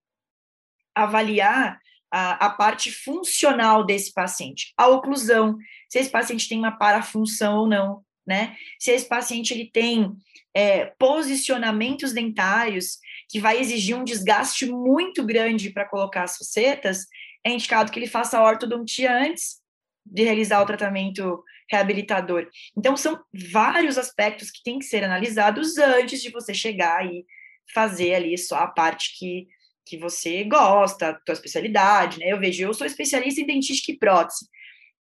avaliar 0.93 1.79
a, 2.15 2.45
a, 2.45 2.49
parte 2.51 2.91
funcional 2.91 3.83
desse 3.83 4.13
paciente, 4.13 4.71
a 4.77 4.87
oclusão, 4.87 5.57
se 5.89 5.97
esse 5.97 6.11
paciente 6.11 6.47
tem 6.47 6.59
uma 6.59 6.77
parafunção 6.77 7.57
ou 7.57 7.67
não, 7.67 8.03
né? 8.25 8.55
Se 8.79 8.91
esse 8.91 9.07
paciente 9.07 9.51
ele 9.51 9.71
tem 9.71 10.13
é, 10.53 10.85
posicionamentos 10.99 12.13
dentários 12.13 12.99
que 13.27 13.39
vai 13.39 13.59
exigir 13.59 13.97
um 13.97 14.03
desgaste 14.03 14.67
muito 14.67 15.25
grande 15.25 15.71
para 15.71 15.89
colocar 15.89 16.21
as 16.21 16.37
facetas, 16.37 17.07
é 17.43 17.49
indicado 17.49 17.91
que 17.91 17.97
ele 17.97 18.07
faça 18.07 18.37
a 18.37 18.43
ortodontia 18.43 19.11
antes 19.11 19.57
de 20.05 20.21
realizar 20.23 20.61
o 20.61 20.67
tratamento 20.67 21.43
reabilitador. 21.67 22.47
Então, 22.77 22.95
são 22.95 23.19
vários 23.51 23.97
aspectos 23.97 24.51
que 24.51 24.61
têm 24.63 24.77
que 24.77 24.85
ser 24.85 25.03
analisados 25.03 25.79
antes 25.79 26.21
de 26.21 26.29
você 26.29 26.53
chegar 26.53 27.03
e 27.11 27.25
fazer 27.73 28.13
ali 28.13 28.37
só 28.37 28.57
a 28.57 28.67
parte 28.67 29.17
que 29.17 29.47
que 29.85 29.97
você 29.97 30.43
gosta, 30.43 31.19
tua 31.25 31.33
especialidade, 31.33 32.19
né? 32.19 32.27
Eu 32.27 32.39
vejo, 32.39 32.63
eu 32.63 32.73
sou 32.73 32.87
especialista 32.87 33.41
em 33.41 33.45
dentística 33.45 33.91
e 33.91 33.97
prótese, 33.97 34.47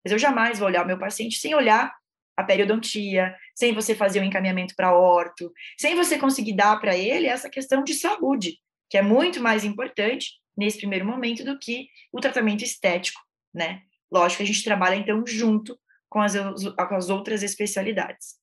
mas 0.04 0.12
eu 0.12 0.18
jamais 0.18 0.58
vou 0.58 0.68
olhar 0.68 0.84
o 0.84 0.86
meu 0.86 0.98
paciente 0.98 1.38
sem 1.38 1.54
olhar 1.54 1.92
a 2.36 2.42
periodontia, 2.42 3.34
sem 3.54 3.74
você 3.74 3.94
fazer 3.94 4.18
o 4.18 4.22
um 4.22 4.24
encaminhamento 4.24 4.74
para 4.74 4.96
orto, 4.96 5.52
sem 5.78 5.94
você 5.94 6.18
conseguir 6.18 6.54
dar 6.54 6.80
para 6.80 6.96
ele 6.96 7.26
essa 7.26 7.48
questão 7.48 7.84
de 7.84 7.94
saúde, 7.94 8.58
que 8.88 8.96
é 8.96 9.02
muito 9.02 9.40
mais 9.40 9.64
importante 9.64 10.40
nesse 10.56 10.78
primeiro 10.78 11.06
momento 11.06 11.44
do 11.44 11.58
que 11.58 11.88
o 12.12 12.20
tratamento 12.20 12.64
estético, 12.64 13.20
né? 13.54 13.82
Lógico 14.10 14.38
que 14.38 14.42
a 14.42 14.46
gente 14.46 14.64
trabalha 14.64 14.96
então 14.96 15.24
junto 15.26 15.78
com 16.08 16.20
as, 16.20 16.34
com 16.34 16.94
as 16.94 17.08
outras 17.08 17.42
especialidades. 17.42 18.36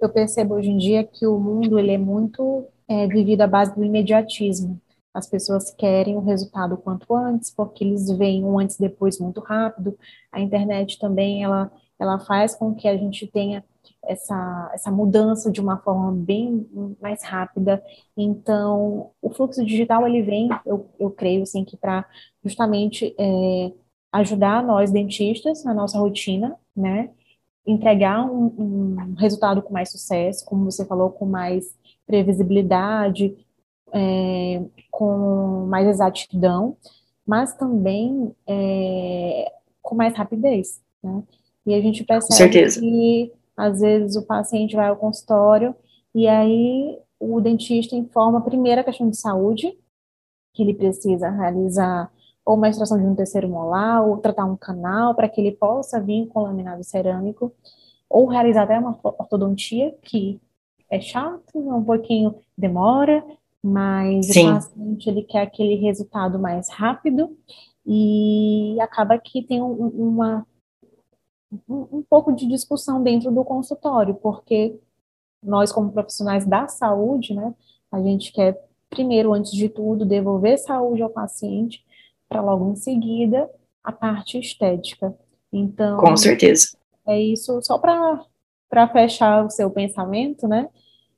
Eu 0.00 0.10
percebo 0.10 0.54
hoje 0.54 0.68
em 0.68 0.76
dia 0.76 1.04
que 1.04 1.26
o 1.26 1.38
mundo 1.38 1.78
ele 1.78 1.92
é 1.92 1.98
muito 1.98 2.66
é, 2.86 3.06
vivido 3.06 3.40
à 3.40 3.46
base 3.46 3.74
do 3.74 3.84
imediatismo. 3.84 4.80
As 5.18 5.26
pessoas 5.26 5.72
querem 5.72 6.16
o 6.16 6.20
resultado 6.20 6.76
quanto 6.76 7.12
antes, 7.12 7.50
porque 7.50 7.82
eles 7.82 8.08
veem 8.16 8.44
um 8.44 8.56
antes 8.56 8.76
e 8.76 8.82
depois 8.82 9.18
muito 9.18 9.40
rápido. 9.40 9.98
A 10.30 10.40
internet 10.40 10.96
também, 10.96 11.42
ela, 11.42 11.72
ela 11.98 12.20
faz 12.20 12.54
com 12.54 12.72
que 12.72 12.86
a 12.86 12.96
gente 12.96 13.26
tenha 13.26 13.64
essa, 14.04 14.70
essa 14.72 14.92
mudança 14.92 15.50
de 15.50 15.60
uma 15.60 15.76
forma 15.78 16.12
bem 16.12 16.68
mais 17.00 17.24
rápida. 17.24 17.82
Então, 18.16 19.10
o 19.20 19.30
fluxo 19.30 19.64
digital, 19.64 20.06
ele 20.06 20.22
vem, 20.22 20.50
eu, 20.64 20.88
eu 21.00 21.10
creio, 21.10 21.42
assim, 21.42 21.64
que 21.64 21.76
para 21.76 22.06
justamente 22.44 23.12
é, 23.18 23.72
ajudar 24.12 24.62
nós 24.62 24.92
dentistas 24.92 25.64
na 25.64 25.74
nossa 25.74 25.98
rotina, 25.98 26.56
né? 26.76 27.10
Entregar 27.66 28.24
um, 28.24 28.54
um 28.56 29.14
resultado 29.18 29.62
com 29.62 29.72
mais 29.72 29.90
sucesso, 29.90 30.44
como 30.46 30.70
você 30.70 30.86
falou, 30.86 31.10
com 31.10 31.26
mais 31.26 31.76
previsibilidade, 32.06 33.36
é, 33.92 34.62
com 34.90 35.66
mais 35.66 35.86
exatidão, 35.86 36.76
mas 37.26 37.54
também 37.54 38.34
é, 38.46 39.52
com 39.82 39.94
mais 39.94 40.14
rapidez. 40.14 40.80
Né? 41.02 41.22
E 41.66 41.74
a 41.74 41.80
gente 41.80 42.04
percebe 42.04 42.66
que, 42.70 43.32
às 43.56 43.80
vezes, 43.80 44.16
o 44.16 44.26
paciente 44.26 44.76
vai 44.76 44.88
ao 44.88 44.96
consultório 44.96 45.74
e 46.14 46.26
aí 46.26 46.98
o 47.20 47.40
dentista 47.40 47.96
informa 47.96 48.40
primeiro 48.40 48.80
a 48.80 48.84
questão 48.84 49.10
de 49.10 49.16
saúde, 49.16 49.76
que 50.54 50.62
ele 50.62 50.74
precisa 50.74 51.28
realizar 51.28 52.10
ou 52.48 52.54
uma 52.54 52.68
extração 52.70 52.96
de 52.96 53.04
um 53.04 53.14
terceiro 53.14 53.46
molar, 53.46 54.02
ou 54.08 54.16
tratar 54.16 54.46
um 54.46 54.56
canal 54.56 55.14
para 55.14 55.28
que 55.28 55.38
ele 55.38 55.52
possa 55.52 56.00
vir 56.00 56.26
com 56.28 56.40
laminado 56.40 56.82
cerâmico, 56.82 57.52
ou 58.08 58.26
realizar 58.26 58.62
até 58.62 58.78
uma 58.78 58.98
ortodontia, 59.02 59.94
que 60.00 60.40
é 60.90 60.98
chato, 60.98 61.42
um 61.54 61.84
pouquinho 61.84 62.34
demora, 62.56 63.22
mas 63.62 64.26
Sim. 64.26 64.50
o 64.50 64.54
paciente 64.54 65.10
ele 65.10 65.22
quer 65.22 65.42
aquele 65.42 65.74
resultado 65.76 66.38
mais 66.38 66.68
rápido 66.70 67.36
e 67.86 68.76
acaba 68.80 69.18
que 69.18 69.42
tem 69.42 69.62
um, 69.62 69.72
uma 69.72 70.46
um, 71.68 71.98
um 71.98 72.04
pouco 72.08 72.32
de 72.32 72.46
discussão 72.46 73.02
dentro 73.02 73.30
do 73.30 73.44
consultório, 73.44 74.14
porque 74.14 74.78
nós 75.42 75.72
como 75.72 75.92
profissionais 75.92 76.46
da 76.46 76.68
saúde, 76.68 77.34
né, 77.34 77.54
a 77.90 78.00
gente 78.00 78.32
quer 78.32 78.68
primeiro, 78.90 79.32
antes 79.32 79.52
de 79.52 79.68
tudo, 79.68 80.04
devolver 80.04 80.58
saúde 80.58 81.02
ao 81.02 81.10
paciente 81.10 81.84
para 82.28 82.40
logo 82.40 82.70
em 82.70 82.76
seguida 82.76 83.48
a 83.82 83.92
parte 83.92 84.38
estética. 84.38 85.14
Então, 85.52 85.98
com 85.98 86.16
certeza. 86.16 86.76
É 87.06 87.20
isso 87.20 87.60
só 87.62 87.78
para 87.78 88.24
para 88.68 88.86
fechar 88.86 89.46
o 89.46 89.50
seu 89.50 89.70
pensamento, 89.70 90.46
né? 90.46 90.68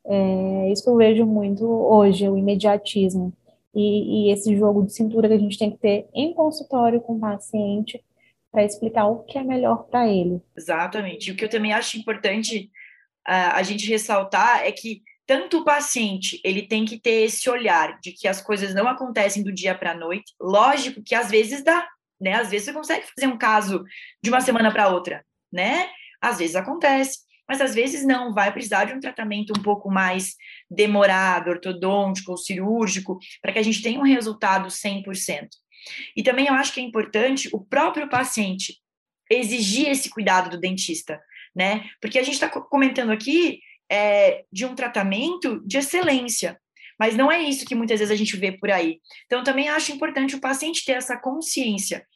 É 0.07 0.73
isso 0.73 0.89
eu 0.89 0.97
vejo 0.97 1.27
muito 1.27 1.65
hoje, 1.67 2.29
o 2.29 2.37
imediatismo. 2.37 3.33
E, 3.75 4.29
e, 4.29 4.33
esse 4.33 4.57
jogo 4.57 4.85
de 4.85 4.93
cintura 4.93 5.29
que 5.29 5.35
a 5.35 5.39
gente 5.39 5.59
tem 5.59 5.71
que 5.71 5.79
ter 5.79 6.09
em 6.13 6.35
consultório 6.35 7.01
com 7.01 7.15
o 7.15 7.21
paciente 7.21 8.03
para 8.51 8.65
explicar 8.65 9.07
o 9.07 9.23
que 9.23 9.39
é 9.39 9.45
melhor 9.45 9.85
para 9.85 10.09
ele. 10.09 10.43
Exatamente. 10.57 11.31
O 11.31 11.37
que 11.37 11.45
eu 11.45 11.49
também 11.49 11.73
acho 11.73 11.97
importante 11.97 12.71
uh, 13.29 13.55
a 13.55 13.63
gente 13.63 13.89
ressaltar 13.89 14.67
é 14.67 14.73
que 14.73 15.03
tanto 15.25 15.59
o 15.59 15.65
paciente 15.65 16.41
ele 16.43 16.63
tem 16.63 16.85
que 16.85 16.99
ter 16.99 17.23
esse 17.23 17.49
olhar 17.49 18.01
de 18.01 18.11
que 18.11 18.27
as 18.27 18.41
coisas 18.41 18.75
não 18.75 18.89
acontecem 18.89 19.45
do 19.45 19.53
dia 19.53 19.73
para 19.77 19.93
a 19.93 19.97
noite. 19.97 20.35
Lógico 20.41 21.01
que 21.05 21.15
às 21.15 21.31
vezes 21.31 21.63
dá, 21.63 21.87
né? 22.21 22.33
Às 22.33 22.51
vezes 22.51 22.65
você 22.65 22.73
consegue 22.73 23.07
fazer 23.15 23.33
um 23.33 23.39
caso 23.39 23.85
de 24.21 24.31
uma 24.31 24.41
semana 24.41 24.73
para 24.73 24.89
outra, 24.89 25.25
né? 25.53 25.89
Às 26.21 26.39
vezes 26.39 26.57
acontece 26.57 27.21
mas 27.51 27.61
às 27.61 27.75
vezes 27.75 28.07
não, 28.07 28.33
vai 28.33 28.53
precisar 28.53 28.85
de 28.85 28.93
um 28.93 29.01
tratamento 29.01 29.53
um 29.59 29.61
pouco 29.61 29.91
mais 29.91 30.37
demorado, 30.71 31.51
ortodôntico 31.51 32.31
ou 32.31 32.37
cirúrgico, 32.37 33.19
para 33.43 33.53
que 33.53 33.59
a 33.59 33.63
gente 33.63 33.83
tenha 33.83 33.99
um 33.99 34.05
resultado 34.05 34.69
100%. 34.69 35.49
E 36.17 36.23
também 36.23 36.47
eu 36.47 36.55
acho 36.55 36.73
que 36.73 36.79
é 36.79 36.85
importante 36.85 37.49
o 37.53 37.59
próprio 37.59 38.09
paciente 38.09 38.77
exigir 39.29 39.89
esse 39.89 40.09
cuidado 40.09 40.49
do 40.49 40.61
dentista, 40.61 41.21
né? 41.53 41.91
Porque 42.01 42.21
a 42.21 42.23
gente 42.23 42.35
está 42.35 42.49
comentando 42.49 43.11
aqui 43.11 43.59
é, 43.91 44.45
de 44.53 44.65
um 44.65 44.77
tratamento 44.77 45.61
de 45.67 45.79
excelência, 45.79 46.57
mas 46.97 47.17
não 47.17 47.33
é 47.33 47.43
isso 47.43 47.67
que 47.67 47.75
muitas 47.75 47.99
vezes 47.99 48.13
a 48.13 48.17
gente 48.17 48.37
vê 48.37 48.53
por 48.53 48.71
aí. 48.71 49.01
Então, 49.27 49.43
também 49.43 49.69
acho 49.69 49.91
importante 49.91 50.37
o 50.37 50.41
paciente 50.41 50.85
ter 50.85 50.93
essa 50.93 51.17
consciência 51.17 52.07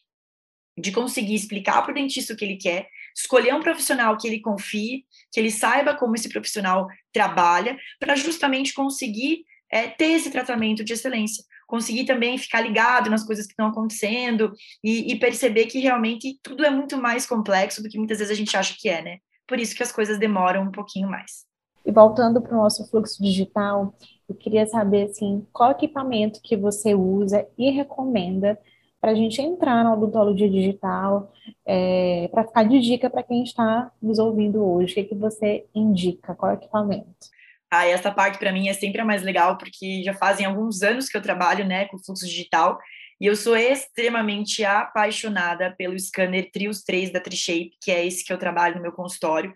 de 0.78 0.92
conseguir 0.92 1.34
explicar 1.34 1.82
para 1.82 1.90
o 1.90 1.94
dentista 1.94 2.34
o 2.34 2.36
que 2.36 2.44
ele 2.44 2.56
quer, 2.56 2.88
escolher 3.14 3.54
um 3.54 3.60
profissional 3.60 4.16
que 4.16 4.26
ele 4.26 4.40
confie, 4.40 5.04
que 5.32 5.38
ele 5.38 5.50
saiba 5.50 5.94
como 5.94 6.14
esse 6.14 6.28
profissional 6.28 6.86
trabalha, 7.12 7.78
para 8.00 8.16
justamente 8.16 8.74
conseguir 8.74 9.44
é, 9.70 9.88
ter 9.88 10.12
esse 10.12 10.30
tratamento 10.30 10.84
de 10.84 10.92
excelência, 10.92 11.44
conseguir 11.66 12.04
também 12.04 12.36
ficar 12.38 12.60
ligado 12.60 13.10
nas 13.10 13.24
coisas 13.24 13.46
que 13.46 13.52
estão 13.52 13.66
acontecendo 13.66 14.52
e, 14.82 15.12
e, 15.12 15.18
perceber 15.18 15.66
que 15.66 15.78
realmente 15.78 16.38
tudo 16.42 16.64
é 16.64 16.70
muito 16.70 16.96
mais 16.96 17.26
complexo 17.26 17.82
do 17.82 17.88
que 17.88 17.98
muitas 17.98 18.18
vezes 18.18 18.32
a 18.32 18.36
gente 18.36 18.56
acha 18.56 18.76
que 18.78 18.88
é, 18.88 19.02
né? 19.02 19.18
Por 19.46 19.58
isso 19.58 19.74
que 19.74 19.82
as 19.82 19.92
coisas 19.92 20.18
demoram 20.18 20.62
um 20.62 20.70
pouquinho 20.70 21.08
mais. 21.08 21.44
E 21.84 21.92
voltando 21.92 22.40
para 22.40 22.54
o 22.54 22.62
nosso 22.62 22.88
fluxo 22.88 23.22
digital, 23.22 23.94
eu 24.28 24.34
queria 24.34 24.66
saber 24.66 25.10
assim, 25.10 25.46
qual 25.52 25.72
equipamento 25.72 26.40
que 26.42 26.56
você 26.56 26.94
usa 26.94 27.46
e 27.58 27.70
recomenda 27.70 28.58
para 29.04 29.12
a 29.12 29.14
gente 29.14 29.38
entrar 29.38 29.84
na 29.84 29.92
odontologia 29.92 30.48
digital, 30.48 31.30
é, 31.66 32.26
para 32.32 32.42
ficar 32.42 32.62
de 32.62 32.80
dica 32.80 33.10
para 33.10 33.22
quem 33.22 33.44
está 33.44 33.92
nos 34.00 34.18
ouvindo 34.18 34.64
hoje. 34.64 34.92
O 34.92 34.94
que, 34.94 35.04
que 35.04 35.14
você 35.14 35.66
indica? 35.74 36.34
Qual 36.34 36.50
é 36.50 36.54
equipamento? 36.54 37.28
Ah, 37.70 37.84
essa 37.86 38.10
parte 38.10 38.38
para 38.38 38.50
mim 38.50 38.68
é 38.68 38.72
sempre 38.72 39.02
a 39.02 39.04
mais 39.04 39.22
legal, 39.22 39.58
porque 39.58 40.02
já 40.02 40.14
fazem 40.14 40.46
alguns 40.46 40.82
anos 40.82 41.06
que 41.06 41.18
eu 41.18 41.20
trabalho 41.20 41.66
né, 41.66 41.84
com 41.84 41.98
fluxo 41.98 42.24
digital 42.24 42.78
e 43.20 43.26
eu 43.26 43.36
sou 43.36 43.54
extremamente 43.54 44.64
apaixonada 44.64 45.74
pelo 45.76 45.98
scanner 46.00 46.50
Trios 46.50 46.82
3 46.82 47.12
da 47.12 47.20
Trishape, 47.20 47.72
que 47.82 47.90
é 47.90 48.06
esse 48.06 48.24
que 48.24 48.32
eu 48.32 48.38
trabalho 48.38 48.76
no 48.76 48.82
meu 48.82 48.92
consultório. 48.92 49.52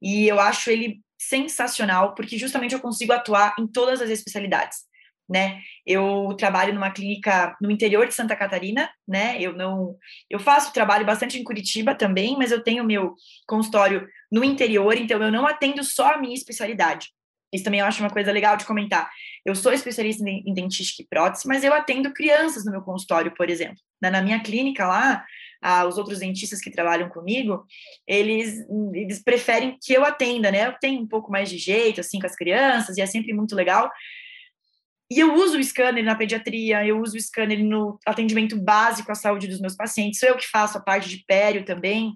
E 0.00 0.28
eu 0.28 0.38
acho 0.38 0.70
ele 0.70 1.00
sensacional, 1.18 2.14
porque 2.14 2.38
justamente 2.38 2.72
eu 2.72 2.80
consigo 2.80 3.12
atuar 3.12 3.56
em 3.58 3.66
todas 3.66 4.00
as 4.00 4.10
especialidades 4.10 4.91
né? 5.28 5.60
Eu 5.86 6.34
trabalho 6.38 6.74
numa 6.74 6.90
clínica 6.90 7.56
no 7.60 7.70
interior 7.70 8.06
de 8.06 8.14
Santa 8.14 8.36
Catarina, 8.36 8.90
né? 9.06 9.36
Eu 9.40 9.52
não, 9.54 9.96
eu 10.28 10.38
faço 10.38 10.72
trabalho 10.72 11.06
bastante 11.06 11.38
em 11.38 11.44
Curitiba 11.44 11.94
também, 11.94 12.36
mas 12.36 12.50
eu 12.50 12.62
tenho 12.62 12.84
meu 12.84 13.14
consultório 13.46 14.06
no 14.30 14.44
interior, 14.44 14.96
então 14.96 15.22
eu 15.22 15.32
não 15.32 15.46
atendo 15.46 15.82
só 15.84 16.14
a 16.14 16.18
minha 16.18 16.34
especialidade. 16.34 17.08
Isso 17.52 17.64
também 17.64 17.80
eu 17.80 17.86
acho 17.86 18.02
uma 18.02 18.10
coisa 18.10 18.32
legal 18.32 18.56
de 18.56 18.64
comentar. 18.64 19.10
Eu 19.44 19.54
sou 19.54 19.72
especialista 19.72 20.24
em 20.26 20.54
dentística 20.54 21.02
e 21.02 21.06
prótese, 21.06 21.46
mas 21.46 21.62
eu 21.62 21.74
atendo 21.74 22.12
crianças 22.12 22.64
no 22.64 22.70
meu 22.72 22.80
consultório, 22.80 23.34
por 23.34 23.50
exemplo. 23.50 23.76
Na 24.00 24.22
minha 24.22 24.40
clínica 24.40 24.86
lá, 24.86 25.22
os 25.86 25.98
outros 25.98 26.20
dentistas 26.20 26.60
que 26.60 26.70
trabalham 26.70 27.10
comigo, 27.10 27.64
eles, 28.06 28.58
eles 28.94 29.22
preferem 29.22 29.76
que 29.82 29.92
eu 29.92 30.02
atenda, 30.02 30.50
né? 30.50 30.66
Eu 30.66 30.72
tenho 30.80 31.02
um 31.02 31.06
pouco 31.06 31.30
mais 31.30 31.50
de 31.50 31.58
jeito, 31.58 32.00
assim, 32.00 32.18
com 32.18 32.26
as 32.26 32.34
crianças, 32.34 32.96
e 32.96 33.02
é 33.02 33.06
sempre 33.06 33.34
muito 33.34 33.54
legal, 33.54 33.90
e 35.12 35.20
eu 35.20 35.34
uso 35.34 35.58
o 35.58 35.62
scanner 35.62 36.04
na 36.04 36.14
pediatria, 36.14 36.86
eu 36.86 37.00
uso 37.00 37.16
o 37.16 37.20
scanner 37.20 37.62
no 37.62 37.98
atendimento 38.06 38.56
básico 38.58 39.12
à 39.12 39.14
saúde 39.14 39.46
dos 39.46 39.60
meus 39.60 39.76
pacientes, 39.76 40.18
sou 40.18 40.28
eu 40.28 40.36
que 40.36 40.48
faço 40.48 40.78
a 40.78 40.80
parte 40.80 41.08
de 41.08 41.24
pério 41.26 41.64
também, 41.64 42.14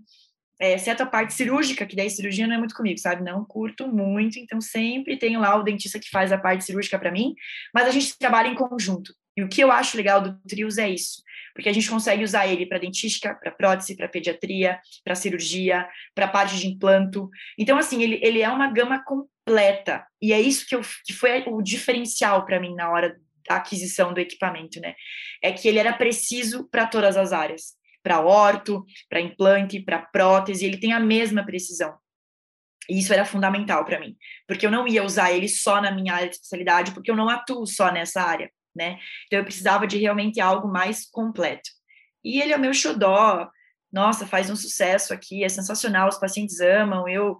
é, 0.58 0.72
exceto 0.72 1.02
a 1.02 1.06
parte 1.06 1.34
cirúrgica, 1.34 1.84
que 1.84 1.94
daí 1.94 2.08
cirurgia 2.08 2.46
não 2.46 2.54
é 2.54 2.58
muito 2.58 2.74
comigo, 2.74 2.98
sabe? 2.98 3.22
Não 3.22 3.44
curto 3.44 3.86
muito, 3.86 4.38
então 4.38 4.60
sempre 4.60 5.18
tenho 5.18 5.40
lá 5.40 5.54
o 5.56 5.62
dentista 5.62 5.98
que 5.98 6.08
faz 6.08 6.32
a 6.32 6.38
parte 6.38 6.64
cirúrgica 6.64 6.98
para 6.98 7.12
mim, 7.12 7.34
mas 7.74 7.86
a 7.86 7.90
gente 7.90 8.18
trabalha 8.18 8.48
em 8.48 8.54
conjunto. 8.54 9.12
E 9.36 9.42
o 9.42 9.48
que 9.48 9.62
eu 9.62 9.70
acho 9.70 9.96
legal 9.96 10.22
do 10.22 10.38
Trios 10.48 10.78
é 10.78 10.88
isso, 10.88 11.22
porque 11.54 11.68
a 11.68 11.72
gente 11.72 11.90
consegue 11.90 12.24
usar 12.24 12.46
ele 12.46 12.64
para 12.64 12.78
dentística, 12.78 13.34
para 13.34 13.50
prótese, 13.50 13.94
para 13.94 14.08
pediatria, 14.08 14.80
para 15.04 15.14
cirurgia, 15.14 15.86
para 16.14 16.26
parte 16.26 16.56
de 16.56 16.66
implanto. 16.66 17.28
Então, 17.58 17.76
assim, 17.76 18.02
ele, 18.02 18.18
ele 18.22 18.40
é 18.40 18.48
uma 18.48 18.70
gama 18.72 19.02
completa. 19.04 19.35
E 20.20 20.32
é 20.32 20.40
isso 20.40 20.66
que, 20.66 20.74
eu, 20.74 20.80
que 21.04 21.12
foi 21.12 21.44
o 21.46 21.62
diferencial 21.62 22.44
para 22.44 22.60
mim 22.60 22.74
na 22.74 22.90
hora 22.90 23.16
da 23.48 23.56
aquisição 23.56 24.12
do 24.12 24.20
equipamento, 24.20 24.80
né? 24.80 24.94
É 25.42 25.52
que 25.52 25.68
ele 25.68 25.78
era 25.78 25.92
preciso 25.92 26.68
para 26.68 26.86
todas 26.86 27.16
as 27.16 27.32
áreas, 27.32 27.74
para 28.02 28.20
orto, 28.20 28.84
para 29.08 29.20
implante, 29.20 29.80
para 29.80 30.02
prótese, 30.02 30.66
ele 30.66 30.78
tem 30.78 30.92
a 30.92 31.00
mesma 31.00 31.44
precisão. 31.44 31.96
E 32.88 32.98
isso 32.98 33.12
era 33.12 33.24
fundamental 33.24 33.84
para 33.84 33.98
mim, 33.98 34.16
porque 34.46 34.66
eu 34.66 34.70
não 34.70 34.86
ia 34.86 35.04
usar 35.04 35.32
ele 35.32 35.48
só 35.48 35.80
na 35.80 35.90
minha 35.90 36.14
área 36.14 36.28
de 36.28 36.36
especialidade, 36.36 36.92
porque 36.92 37.10
eu 37.10 37.16
não 37.16 37.28
atuo 37.28 37.66
só 37.66 37.90
nessa 37.90 38.22
área 38.22 38.50
né? 38.76 38.98
Então 39.26 39.38
eu 39.38 39.44
precisava 39.44 39.86
de 39.86 39.96
realmente 39.96 40.40
algo 40.40 40.68
mais 40.68 41.08
completo. 41.08 41.70
E 42.22 42.40
ele 42.40 42.52
é 42.52 42.56
o 42.56 42.60
meu 42.60 42.74
xodó. 42.74 43.48
Nossa, 43.90 44.26
faz 44.26 44.50
um 44.50 44.56
sucesso 44.56 45.14
aqui, 45.14 45.42
é 45.42 45.48
sensacional, 45.48 46.08
os 46.08 46.18
pacientes 46.18 46.60
amam. 46.60 47.08
Eu 47.08 47.38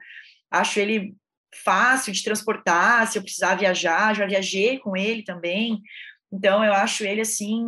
acho 0.51 0.81
ele 0.81 1.15
fácil 1.65 2.13
de 2.13 2.23
transportar, 2.23 3.07
se 3.07 3.19
eu 3.19 3.23
precisar 3.23 3.55
viajar, 3.55 4.15
já 4.15 4.27
viajei 4.27 4.79
com 4.79 4.97
ele 4.97 5.23
também. 5.23 5.81
Então 6.33 6.65
eu 6.65 6.73
acho 6.73 7.05
ele 7.05 7.21
assim, 7.21 7.65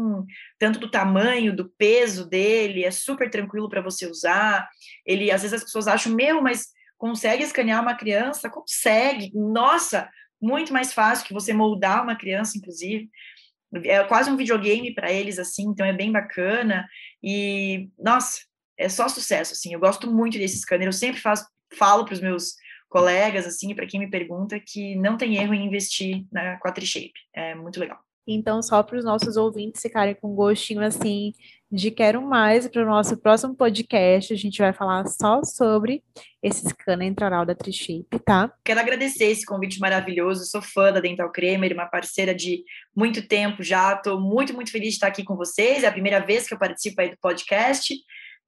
tanto 0.58 0.78
do 0.78 0.90
tamanho, 0.90 1.54
do 1.54 1.68
peso 1.78 2.28
dele, 2.28 2.84
é 2.84 2.90
super 2.90 3.30
tranquilo 3.30 3.68
para 3.68 3.80
você 3.80 4.06
usar. 4.06 4.68
Ele 5.06 5.30
às 5.30 5.42
vezes 5.42 5.54
as 5.54 5.64
pessoas 5.64 5.88
acham 5.88 6.14
meu, 6.14 6.42
mas 6.42 6.68
consegue 6.96 7.42
escanear 7.42 7.80
uma 7.82 7.94
criança? 7.94 8.50
Consegue. 8.50 9.30
Nossa, 9.34 10.08
muito 10.40 10.72
mais 10.72 10.92
fácil 10.92 11.26
que 11.26 11.34
você 11.34 11.52
moldar 11.52 12.02
uma 12.02 12.16
criança, 12.16 12.58
inclusive 12.58 13.08
é 13.84 14.02
quase 14.04 14.30
um 14.30 14.36
videogame 14.36 14.94
para 14.94 15.12
eles, 15.12 15.38
assim, 15.38 15.64
então 15.64 15.84
é 15.84 15.92
bem 15.92 16.10
bacana. 16.10 16.88
E, 17.22 17.88
nossa, 17.98 18.40
é 18.76 18.88
só 18.88 19.08
sucesso, 19.08 19.52
assim. 19.52 19.72
Eu 19.72 19.80
gosto 19.80 20.10
muito 20.10 20.38
desse 20.38 20.58
scanner. 20.58 20.88
Eu 20.88 20.92
sempre 20.92 21.20
faço, 21.20 21.46
falo 21.74 22.04
para 22.04 22.14
os 22.14 22.20
meus 22.20 22.54
colegas, 22.88 23.46
assim, 23.46 23.74
para 23.74 23.86
quem 23.86 24.00
me 24.00 24.10
pergunta, 24.10 24.58
que 24.58 24.96
não 24.96 25.16
tem 25.16 25.36
erro 25.36 25.54
em 25.54 25.66
investir 25.66 26.24
na 26.32 26.58
Quatrishape. 26.58 27.12
É 27.34 27.54
muito 27.54 27.78
legal. 27.78 27.98
Então, 28.30 28.62
só 28.62 28.82
para 28.82 28.98
os 28.98 29.04
nossos 29.06 29.38
ouvintes 29.38 29.80
ficarem 29.80 30.14
com 30.14 30.34
gostinho, 30.34 30.82
assim, 30.82 31.32
de 31.72 31.90
quero 31.90 32.20
mais 32.20 32.68
para 32.68 32.82
o 32.82 32.86
nosso 32.86 33.16
próximo 33.16 33.54
podcast. 33.54 34.34
A 34.34 34.36
gente 34.36 34.58
vai 34.58 34.70
falar 34.70 35.06
só 35.06 35.42
sobre 35.42 36.02
esse 36.42 36.68
scanner 36.68 37.08
intraoral 37.08 37.46
da 37.46 37.54
Trishape, 37.54 38.18
tá? 38.24 38.52
Quero 38.62 38.80
agradecer 38.80 39.24
esse 39.26 39.46
convite 39.46 39.80
maravilhoso. 39.80 40.44
Sou 40.44 40.60
fã 40.60 40.92
da 40.92 41.00
Dental 41.00 41.32
Creamer, 41.32 41.72
uma 41.72 41.86
parceira 41.86 42.34
de 42.34 42.64
muito 42.94 43.26
tempo 43.26 43.62
já. 43.62 43.94
Estou 43.94 44.20
muito, 44.20 44.52
muito 44.52 44.70
feliz 44.70 44.90
de 44.90 44.94
estar 44.94 45.06
aqui 45.06 45.24
com 45.24 45.34
vocês. 45.34 45.82
É 45.82 45.86
a 45.86 45.92
primeira 45.92 46.20
vez 46.20 46.46
que 46.46 46.52
eu 46.52 46.58
participo 46.58 47.00
aí 47.00 47.10
do 47.10 47.18
podcast. 47.18 47.94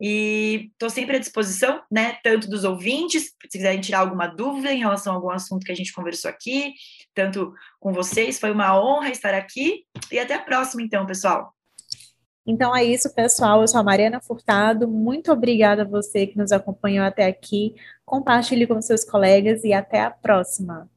E 0.01 0.71
estou 0.73 0.89
sempre 0.89 1.17
à 1.17 1.19
disposição, 1.19 1.83
né, 1.91 2.17
tanto 2.25 2.49
dos 2.49 2.65
ouvintes, 2.65 3.25
se 3.25 3.49
quiserem 3.51 3.81
tirar 3.81 3.99
alguma 3.99 4.27
dúvida 4.27 4.73
em 4.73 4.79
relação 4.79 5.13
a 5.13 5.17
algum 5.17 5.31
assunto 5.31 5.65
que 5.65 5.73
a 5.73 5.75
gente 5.75 5.93
conversou 5.93 6.31
aqui, 6.31 6.73
tanto 7.15 7.53
com 7.79 7.93
vocês. 7.93 8.41
Foi 8.41 8.51
uma 8.51 8.81
honra 8.81 9.11
estar 9.11 9.35
aqui 9.35 9.85
e 10.11 10.19
até 10.19 10.35
a 10.35 10.43
próxima, 10.43 10.83
então, 10.83 11.05
pessoal. 11.05 11.55
Então 12.47 12.75
é 12.75 12.83
isso, 12.83 13.15
pessoal. 13.15 13.61
Eu 13.61 13.69
sou 13.69 13.81
a 13.81 13.85
Mariana 13.85 14.21
Furtado. 14.21 14.89
Muito 14.89 15.31
obrigada 15.31 15.83
a 15.83 15.87
você 15.87 16.27
que 16.27 16.39
nos 16.39 16.51
acompanhou 16.51 17.05
até 17.05 17.27
aqui. 17.27 17.75
Compartilhe 18.05 18.67
com 18.67 18.81
seus 18.81 19.05
colegas 19.05 19.63
e 19.65 19.73
até 19.73 20.01
a 20.01 20.11
próxima. 20.11 20.89